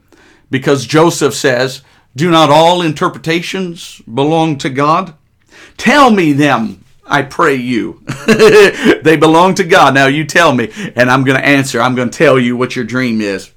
Because 0.51 0.85
Joseph 0.85 1.33
says, 1.33 1.81
Do 2.15 2.29
not 2.29 2.49
all 2.49 2.81
interpretations 2.81 4.01
belong 4.01 4.57
to 4.59 4.69
God? 4.69 5.15
Tell 5.77 6.11
me 6.11 6.33
them, 6.33 6.83
I 7.09 7.23
pray 7.23 7.55
you. 7.55 8.01
they 8.27 9.17
belong 9.19 9.55
to 9.55 9.63
God. 9.63 9.93
Now 9.93 10.07
you 10.07 10.25
tell 10.25 10.53
me, 10.53 10.71
and 10.95 11.09
I'm 11.09 11.23
going 11.23 11.39
to 11.39 11.45
answer. 11.45 11.81
I'm 11.81 11.95
going 11.95 12.09
to 12.09 12.17
tell 12.17 12.39
you 12.39 12.55
what 12.55 12.75
your 12.75 12.85
dream 12.85 13.19
is. 13.19 13.51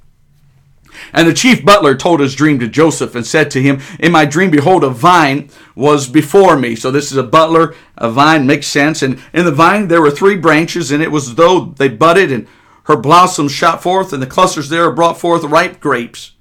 And 1.13 1.29
the 1.29 1.35
chief 1.35 1.65
butler 1.65 1.95
told 1.95 2.21
his 2.21 2.35
dream 2.35 2.59
to 2.61 2.69
Joseph 2.69 3.15
and 3.15 3.27
said 3.27 3.51
to 3.51 3.63
him, 3.63 3.81
In 3.99 4.13
my 4.13 4.25
dream, 4.25 4.51
behold, 4.51 4.85
a 4.85 4.89
vine 4.89 5.51
was 5.75 6.09
before 6.09 6.57
me. 6.57 6.75
So 6.77 6.91
this 6.91 7.13
is 7.13 7.19
a 7.19 7.23
butler, 7.23 7.75
a 7.99 8.11
vine 8.11 8.47
makes 8.47 8.67
sense. 8.67 9.03
And 9.03 9.21
in 9.33 9.45
the 9.45 9.53
vine 9.53 9.89
there 9.89 10.01
were 10.01 10.11
three 10.11 10.37
branches, 10.37 10.91
and 10.91 11.03
it 11.03 11.11
was 11.11 11.29
as 11.29 11.35
though 11.35 11.75
they 11.77 11.89
budded, 11.89 12.33
and 12.33 12.47
her 12.85 12.97
blossoms 12.97 13.53
shot 13.53 13.83
forth, 13.83 14.13
and 14.13 14.23
the 14.23 14.27
clusters 14.27 14.69
there 14.69 14.91
brought 14.91 15.19
forth 15.19 15.45
ripe 15.45 15.81
grapes. 15.81 16.33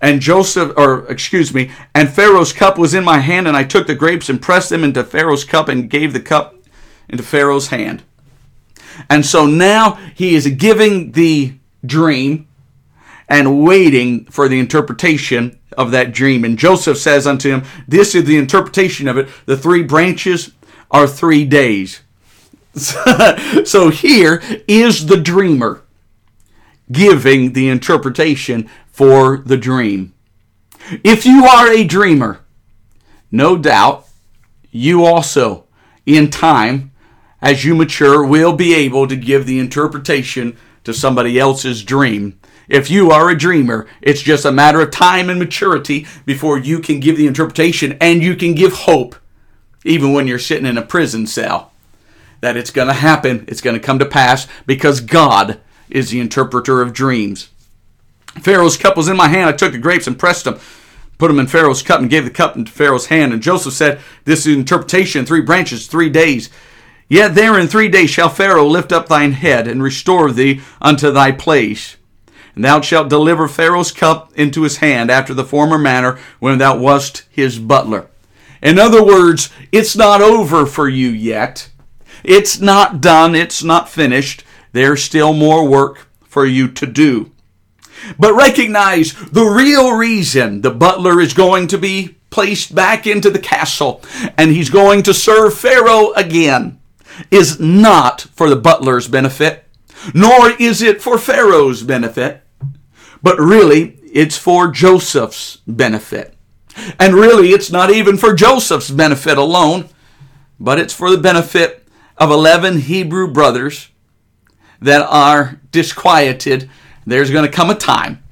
And 0.00 0.20
Joseph, 0.20 0.72
or 0.76 1.06
excuse 1.06 1.52
me, 1.52 1.70
and 1.94 2.08
Pharaoh's 2.08 2.52
cup 2.52 2.78
was 2.78 2.94
in 2.94 3.04
my 3.04 3.18
hand, 3.18 3.48
and 3.48 3.56
I 3.56 3.64
took 3.64 3.86
the 3.86 3.94
grapes 3.94 4.28
and 4.28 4.40
pressed 4.40 4.70
them 4.70 4.84
into 4.84 5.02
Pharaoh's 5.02 5.44
cup 5.44 5.68
and 5.68 5.90
gave 5.90 6.12
the 6.12 6.20
cup 6.20 6.54
into 7.08 7.24
Pharaoh's 7.24 7.68
hand. 7.68 8.02
And 9.10 9.24
so 9.26 9.46
now 9.46 9.94
he 10.14 10.34
is 10.34 10.46
giving 10.46 11.12
the 11.12 11.54
dream 11.84 12.46
and 13.28 13.62
waiting 13.62 14.24
for 14.26 14.48
the 14.48 14.58
interpretation 14.58 15.58
of 15.76 15.90
that 15.90 16.12
dream. 16.12 16.44
And 16.44 16.58
Joseph 16.58 16.98
says 16.98 17.26
unto 17.26 17.50
him, 17.50 17.64
This 17.86 18.14
is 18.14 18.24
the 18.24 18.38
interpretation 18.38 19.08
of 19.08 19.18
it. 19.18 19.28
The 19.46 19.56
three 19.56 19.82
branches 19.82 20.52
are 20.90 21.06
three 21.06 21.44
days. 21.44 22.00
so 22.74 23.90
here 23.90 24.42
is 24.66 25.06
the 25.06 25.16
dreamer 25.16 25.82
giving 26.90 27.52
the 27.52 27.68
interpretation 27.68 28.68
for 28.90 29.38
the 29.38 29.56
dream. 29.56 30.14
If 31.04 31.26
you 31.26 31.44
are 31.44 31.70
a 31.70 31.84
dreamer, 31.84 32.40
no 33.30 33.56
doubt 33.56 34.06
you 34.70 35.04
also, 35.04 35.66
in 36.06 36.30
time, 36.30 36.92
as 37.40 37.64
you 37.64 37.74
mature, 37.74 38.24
will 38.24 38.54
be 38.54 38.74
able 38.74 39.06
to 39.06 39.16
give 39.16 39.46
the 39.46 39.58
interpretation 39.58 40.56
to 40.84 40.94
somebody 40.94 41.38
else's 41.38 41.84
dream. 41.84 42.38
If 42.68 42.90
you 42.90 43.10
are 43.10 43.30
a 43.30 43.38
dreamer, 43.38 43.86
it's 44.02 44.22
just 44.22 44.44
a 44.44 44.52
matter 44.52 44.80
of 44.80 44.90
time 44.90 45.30
and 45.30 45.38
maturity 45.38 46.06
before 46.24 46.58
you 46.58 46.80
can 46.80 47.00
give 47.00 47.16
the 47.16 47.26
interpretation 47.26 47.96
and 48.00 48.22
you 48.22 48.36
can 48.36 48.54
give 48.54 48.72
hope, 48.72 49.16
even 49.84 50.12
when 50.12 50.26
you're 50.26 50.38
sitting 50.38 50.66
in 50.66 50.78
a 50.78 50.82
prison 50.82 51.26
cell, 51.26 51.72
that 52.40 52.56
it's 52.56 52.70
going 52.70 52.88
to 52.88 52.94
happen, 52.94 53.44
it's 53.48 53.60
going 53.60 53.78
to 53.78 53.84
come 53.84 53.98
to 53.98 54.06
pass 54.06 54.46
because 54.66 55.00
God 55.00 55.60
is 55.90 56.10
the 56.10 56.20
interpreter 56.20 56.80
of 56.80 56.92
dreams. 56.92 57.48
Pharaoh's 58.42 58.76
cup 58.76 58.96
was 58.96 59.08
in 59.08 59.16
my 59.16 59.28
hand. 59.28 59.48
I 59.48 59.52
took 59.52 59.72
the 59.72 59.78
grapes 59.78 60.06
and 60.06 60.18
pressed 60.18 60.44
them, 60.44 60.58
put 61.18 61.28
them 61.28 61.38
in 61.38 61.46
Pharaoh's 61.46 61.82
cup, 61.82 62.00
and 62.00 62.10
gave 62.10 62.24
the 62.24 62.30
cup 62.30 62.56
into 62.56 62.70
Pharaoh's 62.70 63.06
hand. 63.06 63.32
And 63.32 63.42
Joseph 63.42 63.74
said, 63.74 64.00
This 64.24 64.46
is 64.46 64.56
interpretation, 64.56 65.26
three 65.26 65.40
branches, 65.40 65.86
three 65.86 66.10
days. 66.10 66.50
Yet 67.08 67.34
there 67.34 67.58
in 67.58 67.68
three 67.68 67.88
days 67.88 68.10
shall 68.10 68.28
Pharaoh 68.28 68.66
lift 68.66 68.92
up 68.92 69.08
thine 69.08 69.32
head 69.32 69.66
and 69.66 69.82
restore 69.82 70.30
thee 70.30 70.60
unto 70.80 71.10
thy 71.10 71.32
place. 71.32 71.96
And 72.54 72.64
thou 72.64 72.80
shalt 72.80 73.08
deliver 73.08 73.48
Pharaoh's 73.48 73.92
cup 73.92 74.32
into 74.34 74.62
his 74.62 74.78
hand 74.78 75.10
after 75.10 75.32
the 75.32 75.44
former 75.44 75.78
manner 75.78 76.18
when 76.38 76.58
thou 76.58 76.76
wast 76.76 77.24
his 77.30 77.58
butler. 77.58 78.08
In 78.60 78.78
other 78.78 79.02
words, 79.02 79.50
it's 79.70 79.96
not 79.96 80.20
over 80.20 80.66
for 80.66 80.88
you 80.88 81.08
yet. 81.08 81.70
It's 82.24 82.60
not 82.60 83.00
done. 83.00 83.34
It's 83.34 83.62
not 83.62 83.88
finished. 83.88 84.44
There's 84.72 85.02
still 85.02 85.32
more 85.32 85.66
work 85.66 86.08
for 86.24 86.46
you 86.46 86.68
to 86.68 86.86
do. 86.86 87.32
But 88.18 88.34
recognize 88.34 89.12
the 89.12 89.44
real 89.44 89.96
reason 89.96 90.60
the 90.60 90.70
butler 90.70 91.20
is 91.20 91.34
going 91.34 91.68
to 91.68 91.78
be 91.78 92.16
placed 92.30 92.74
back 92.74 93.06
into 93.06 93.30
the 93.30 93.38
castle 93.38 94.02
and 94.36 94.50
he's 94.50 94.70
going 94.70 95.02
to 95.02 95.14
serve 95.14 95.58
Pharaoh 95.58 96.12
again 96.12 96.78
is 97.30 97.58
not 97.58 98.20
for 98.20 98.48
the 98.48 98.56
butler's 98.56 99.08
benefit, 99.08 99.64
nor 100.14 100.50
is 100.60 100.82
it 100.82 101.02
for 101.02 101.18
Pharaoh's 101.18 101.82
benefit, 101.82 102.42
but 103.22 103.38
really 103.38 103.98
it's 104.12 104.36
for 104.36 104.68
Joseph's 104.68 105.56
benefit. 105.66 106.34
And 106.98 107.14
really 107.14 107.48
it's 107.48 107.72
not 107.72 107.90
even 107.90 108.16
for 108.16 108.34
Joseph's 108.34 108.90
benefit 108.90 109.36
alone, 109.36 109.88
but 110.60 110.78
it's 110.78 110.94
for 110.94 111.10
the 111.10 111.18
benefit 111.18 111.88
of 112.16 112.30
11 112.30 112.82
Hebrew 112.82 113.32
brothers 113.32 113.88
that 114.80 115.02
are 115.02 115.60
disquieted. 115.70 116.70
There's 117.06 117.30
going 117.30 117.44
to 117.44 117.56
come 117.56 117.70
a 117.70 117.74
time. 117.74 118.22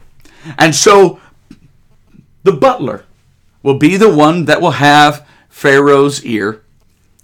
And 0.58 0.74
so 0.74 1.20
the 2.42 2.52
butler 2.52 3.04
will 3.62 3.78
be 3.78 3.96
the 3.96 4.14
one 4.14 4.44
that 4.44 4.60
will 4.60 4.72
have 4.72 5.26
Pharaoh's 5.48 6.24
ear, 6.24 6.62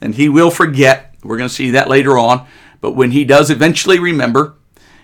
and 0.00 0.14
he 0.14 0.28
will 0.28 0.50
forget. 0.50 1.14
We're 1.22 1.36
going 1.36 1.48
to 1.48 1.54
see 1.54 1.70
that 1.70 1.88
later 1.88 2.18
on. 2.18 2.46
But 2.80 2.92
when 2.92 3.12
he 3.12 3.24
does 3.24 3.50
eventually 3.50 3.98
remember, 3.98 4.54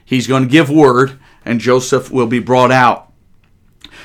he's 0.04 0.26
going 0.26 0.42
to 0.42 0.48
give 0.48 0.68
word, 0.68 1.18
and 1.44 1.60
Joseph 1.60 2.10
will 2.10 2.26
be 2.26 2.40
brought 2.40 2.72
out. 2.72 3.12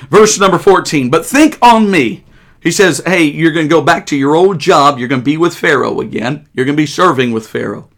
Verse 0.08 0.38
number 0.38 0.58
14 0.58 1.10
But 1.10 1.26
think 1.26 1.58
on 1.60 1.90
me. 1.90 2.24
He 2.60 2.70
says, 2.70 3.02
Hey, 3.04 3.24
you're 3.24 3.52
going 3.52 3.66
to 3.66 3.74
go 3.74 3.82
back 3.82 4.06
to 4.06 4.16
your 4.16 4.34
old 4.34 4.58
job. 4.58 4.98
You're 4.98 5.08
going 5.08 5.20
to 5.20 5.24
be 5.24 5.36
with 5.36 5.56
Pharaoh 5.56 6.00
again. 6.00 6.48
You're 6.54 6.64
going 6.64 6.76
to 6.76 6.82
be 6.82 6.86
serving 6.86 7.32
with 7.32 7.46
Pharaoh. 7.46 7.90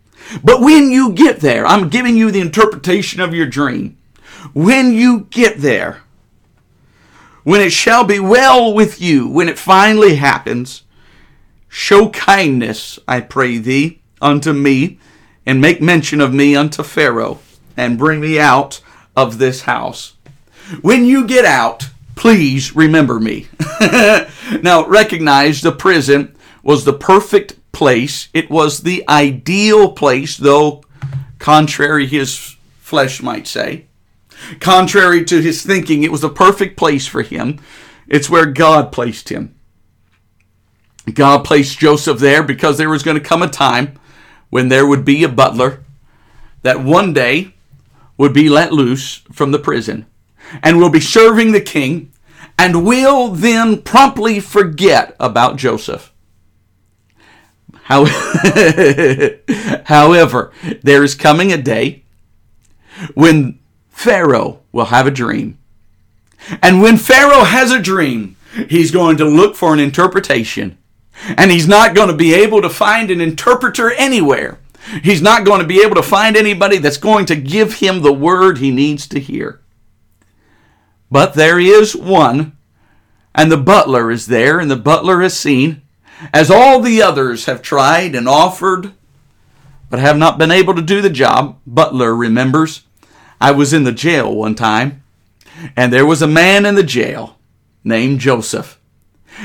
But 0.43 0.61
when 0.61 0.91
you 0.91 1.13
get 1.13 1.41
there, 1.41 1.67
I'm 1.67 1.89
giving 1.89 2.17
you 2.17 2.31
the 2.31 2.41
interpretation 2.41 3.21
of 3.21 3.35
your 3.35 3.47
dream. 3.47 3.97
When 4.53 4.93
you 4.93 5.27
get 5.31 5.59
there, 5.59 6.03
when 7.45 7.61
it 7.61 7.73
shall 7.73 8.05
be 8.05 8.19
well 8.19 8.75
with 8.75 9.01
you, 9.01 9.29
when 9.29 9.49
it 9.49 9.59
finally 9.59 10.17
happens, 10.17 10.83
show 11.69 12.09
kindness, 12.11 12.99
I 13.07 13.21
pray 13.21 13.59
thee, 13.59 14.01
unto 14.21 14.53
me, 14.53 14.99
and 15.45 15.61
make 15.61 15.81
mention 15.81 16.21
of 16.21 16.35
me 16.35 16.57
unto 16.57 16.83
Pharaoh, 16.83 17.39
and 17.77 17.99
bring 17.99 18.21
me 18.21 18.39
out 18.39 18.81
of 19.15 19.39
this 19.39 19.63
house. 19.63 20.15
When 20.81 21.05
you 21.05 21.27
get 21.27 21.45
out, 21.45 21.89
please 22.17 22.75
remember 22.75 23.21
me. 23.21 23.47
now, 24.63 24.87
recognize 24.87 25.61
the 25.61 25.71
prison 25.71 26.35
was 26.63 26.85
the 26.85 26.93
perfect 26.93 27.55
place. 27.77 28.31
It 28.33 28.51
was 28.51 28.81
the 28.81 29.05
ideal 29.07 29.93
place, 29.93 30.39
though 30.39 30.83
contrary 31.39 32.07
his 32.07 32.57
flesh 32.79 33.21
might 33.21 33.47
say. 33.47 33.85
Contrary 34.61 35.23
to 35.27 35.43
his 35.43 35.63
thinking, 35.63 36.03
it 36.03 36.11
was 36.11 36.23
the 36.23 36.31
perfect 36.31 36.79
place 36.79 37.07
for 37.07 37.21
him. 37.21 37.61
It's 38.09 38.31
where 38.31 38.47
God 38.47 38.93
placed 38.93 39.29
him. 39.29 39.55
God 41.13 41.45
placed 41.45 41.79
Joseph 41.79 42.19
there 42.19 42.43
because 42.43 42.79
there 42.79 42.89
was 42.89 43.03
going 43.03 43.19
to 43.19 43.23
come 43.23 43.43
a 43.43 43.49
time 43.49 43.99
when 44.49 44.71
there 44.71 44.87
would 44.87 45.05
be 45.05 45.23
a 45.23 45.29
butler 45.29 45.85
that 46.63 46.83
one 46.83 47.13
day 47.13 47.53
would 48.17 48.33
be 48.33 48.49
let 48.49 48.73
loose 48.73 49.17
from 49.33 49.51
the 49.51 49.59
prison 49.59 50.07
and 50.63 50.79
will 50.79 50.89
be 50.89 51.01
serving 51.01 51.53
the 51.53 51.61
king 51.61 52.11
and 52.59 52.87
will 52.87 53.29
then 53.29 53.83
promptly 53.83 54.41
forget 54.41 55.15
about 55.21 55.57
Joseph. 55.57 56.11
However, 59.85 60.53
there 60.83 61.05
is 61.05 61.15
coming 61.15 61.53
a 61.53 61.57
day 61.57 62.03
when 63.15 63.61
Pharaoh 63.91 64.61
will 64.73 64.87
have 64.87 65.07
a 65.07 65.13
dream. 65.13 65.59
And 66.63 66.83
when 66.83 66.97
Pharaoh 66.97 67.45
has 67.45 67.71
a 67.71 67.81
dream, 67.81 68.37
he's 68.69 68.91
going 68.91 69.17
to 69.19 69.25
look 69.25 69.55
for 69.55 69.73
an 69.73 69.79
interpretation. 69.79 70.79
And 71.37 71.51
he's 71.53 71.69
not 71.69 71.95
going 71.95 72.09
to 72.09 72.17
be 72.17 72.35
able 72.35 72.61
to 72.63 72.69
find 72.69 73.11
an 73.11 73.21
interpreter 73.21 73.93
anywhere. 73.93 74.59
He's 75.03 75.23
not 75.23 75.45
going 75.45 75.61
to 75.61 75.67
be 75.67 75.81
able 75.81 75.95
to 75.95 76.03
find 76.03 76.37
anybody 76.37 76.79
that's 76.79 76.97
going 76.99 77.27
to 77.27 77.37
give 77.37 77.75
him 77.75 78.03
the 78.03 78.13
word 78.13 78.59
he 78.59 78.71
needs 78.71 79.07
to 79.09 79.21
hear. 79.21 79.61
But 81.11 81.35
there 81.35 81.59
is 81.59 81.95
one, 81.95 82.57
and 83.35 83.51
the 83.51 83.57
butler 83.57 84.11
is 84.11 84.27
there, 84.27 84.59
and 84.59 84.71
the 84.71 84.77
butler 84.77 85.23
has 85.23 85.39
seen 85.39 85.83
as 86.33 86.51
all 86.51 86.81
the 86.81 87.03
others 87.03 87.47
have 87.47 87.63
tried 87.63 88.15
and 88.15 88.29
offered, 88.29 88.93
but 89.91 90.01
have 90.01 90.17
not 90.17 90.39
been 90.39 90.51
able 90.51 90.75
to 90.75 90.83
do 90.83 91.01
the 91.01 91.11
job. 91.11 91.59
Butler 91.67 92.15
remembers, 92.15 92.83
I 93.41 93.53
was 93.53 93.73
in 93.73 93.85
the 93.85 93.93
jail 93.93 94.35
one 94.35 94.55
time, 94.55 95.03
and 95.77 95.93
there 95.93 96.07
was 96.07 96.23
a 96.23 96.27
man 96.27 96.67
in 96.67 96.75
the 96.75 96.83
jail 96.83 97.39
named 97.85 98.21
Joseph. 98.21 98.81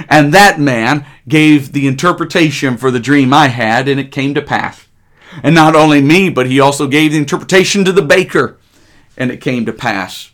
And 0.10 0.34
that 0.34 0.60
man 0.60 1.06
gave 1.28 1.74
the 1.74 1.88
interpretation 1.88 2.78
for 2.78 2.92
the 2.92 3.00
dream 3.00 3.34
I 3.34 3.48
had, 3.48 3.88
and 3.88 4.00
it 4.00 4.12
came 4.12 4.34
to 4.36 4.42
pass. 4.42 4.88
And 5.44 5.54
not 5.54 5.76
only 5.76 6.02
me, 6.02 6.30
but 6.30 6.48
he 6.48 6.60
also 6.60 6.88
gave 6.88 7.12
the 7.12 7.18
interpretation 7.18 7.86
to 7.86 7.92
the 7.92 8.02
baker, 8.02 8.58
and 9.18 9.32
it 9.32 9.42
came 9.42 9.66
to 9.66 9.74
pass. 9.74 10.31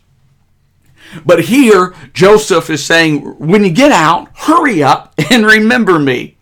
But 1.24 1.44
here, 1.44 1.94
Joseph 2.12 2.70
is 2.70 2.84
saying, 2.84 3.20
when 3.38 3.64
you 3.64 3.70
get 3.70 3.92
out, 3.92 4.28
hurry 4.36 4.82
up 4.82 5.14
and 5.30 5.46
remember 5.46 5.98
me. 5.98 6.36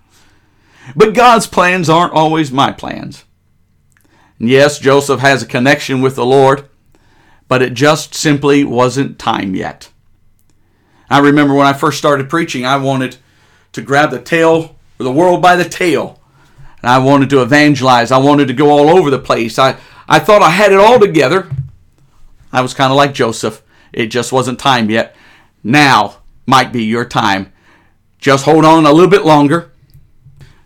But 0.95 1.15
God's 1.15 1.47
plans 1.47 1.89
aren't 1.89 2.13
always 2.13 2.53
my 2.53 2.73
plans. 2.73 3.25
Yes, 4.39 4.79
Joseph 4.79 5.21
has 5.21 5.43
a 5.43 5.47
connection 5.47 6.03
with 6.03 6.17
the 6.17 6.27
Lord, 6.27 6.69
but 7.49 7.63
it 7.63 7.75
just 7.75 8.15
simply 8.15 8.65
wasn't 8.65 9.19
time 9.19 9.55
yet. 9.55 9.91
I 11.09 11.19
remember 11.19 11.55
when 11.55 11.67
I 11.67 11.73
first 11.73 11.99
started 11.99 12.29
preaching, 12.29 12.67
I 12.67 12.77
wanted 12.77 13.17
to 13.73 13.83
grab 13.83 14.11
the 14.11 14.21
tail, 14.21 14.77
or 14.99 15.05
the 15.05 15.13
world 15.13 15.41
by 15.41 15.57
the 15.57 15.69
tail. 15.69 16.21
And 16.83 16.91
I 16.91 16.99
wanted 16.99 17.31
to 17.31 17.43
evangelize. 17.43 18.11
I 18.11 18.19
wanted 18.19 18.49
to 18.49 18.55
go 18.55 18.71
all 18.71 18.91
over 18.91 19.11
the 19.11 19.19
place. 19.19 19.59
I, 19.59 19.77
I 20.09 20.19
thought 20.19 20.43
I 20.43 20.51
had 20.51 20.73
it 20.73 20.79
all 20.79 20.99
together. 20.99 21.49
I 22.53 22.61
was 22.61 22.75
kind 22.75 22.91
of 22.91 22.97
like 22.97 23.15
Joseph. 23.15 23.63
It 23.93 24.07
just 24.07 24.33
wasn't 24.33 24.59
time 24.59 24.91
yet. 24.91 25.17
Now 25.63 26.19
might 26.47 26.73
be 26.73 26.85
your 26.85 27.05
time. 27.05 27.53
Just 28.19 28.45
hold 28.45 28.65
on 28.65 28.87
a 28.87 28.93
little 28.93 29.11
bit 29.11 29.25
longer. 29.25 29.73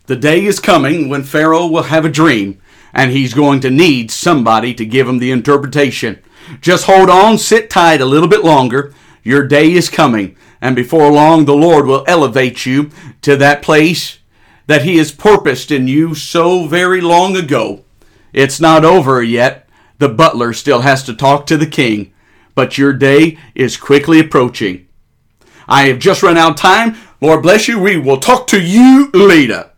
The 0.06 0.16
day 0.16 0.44
is 0.44 0.60
coming 0.60 1.08
when 1.08 1.22
Pharaoh 1.22 1.66
will 1.66 1.84
have 1.84 2.04
a 2.04 2.10
dream, 2.10 2.60
and 2.92 3.10
he's 3.10 3.34
going 3.34 3.60
to 3.60 3.70
need 3.70 4.10
somebody 4.10 4.74
to 4.74 4.84
give 4.84 5.08
him 5.08 5.18
the 5.18 5.30
interpretation. 5.30 6.22
Just 6.60 6.86
hold 6.86 7.08
on, 7.08 7.38
sit 7.38 7.70
tight 7.70 8.00
a 8.00 8.06
little 8.06 8.28
bit 8.28 8.44
longer. 8.44 8.92
Your 9.22 9.46
day 9.46 9.72
is 9.72 9.88
coming, 9.88 10.36
and 10.60 10.74
before 10.74 11.10
long, 11.10 11.44
the 11.44 11.54
Lord 11.54 11.86
will 11.86 12.04
elevate 12.06 12.66
you 12.66 12.90
to 13.22 13.36
that 13.36 13.62
place 13.62 14.18
that 14.66 14.82
He 14.82 14.96
has 14.98 15.12
purposed 15.12 15.70
in 15.70 15.88
you 15.88 16.14
so 16.14 16.66
very 16.66 17.00
long 17.00 17.36
ago. 17.36 17.84
It's 18.32 18.60
not 18.60 18.84
over 18.84 19.22
yet. 19.22 19.68
The 19.98 20.08
butler 20.08 20.52
still 20.52 20.80
has 20.80 21.02
to 21.04 21.14
talk 21.14 21.46
to 21.46 21.56
the 21.56 21.66
king 21.66 22.12
but 22.60 22.76
your 22.76 22.92
day 22.92 23.38
is 23.54 23.78
quickly 23.78 24.20
approaching. 24.20 24.86
I 25.66 25.84
have 25.84 25.98
just 25.98 26.22
run 26.22 26.36
out 26.36 26.50
of 26.50 26.56
time. 26.56 26.94
Lord 27.22 27.42
bless 27.42 27.68
you. 27.68 27.80
We 27.80 27.96
will 27.96 28.18
talk 28.18 28.46
to 28.48 28.60
you 28.60 29.10
later. 29.14 29.70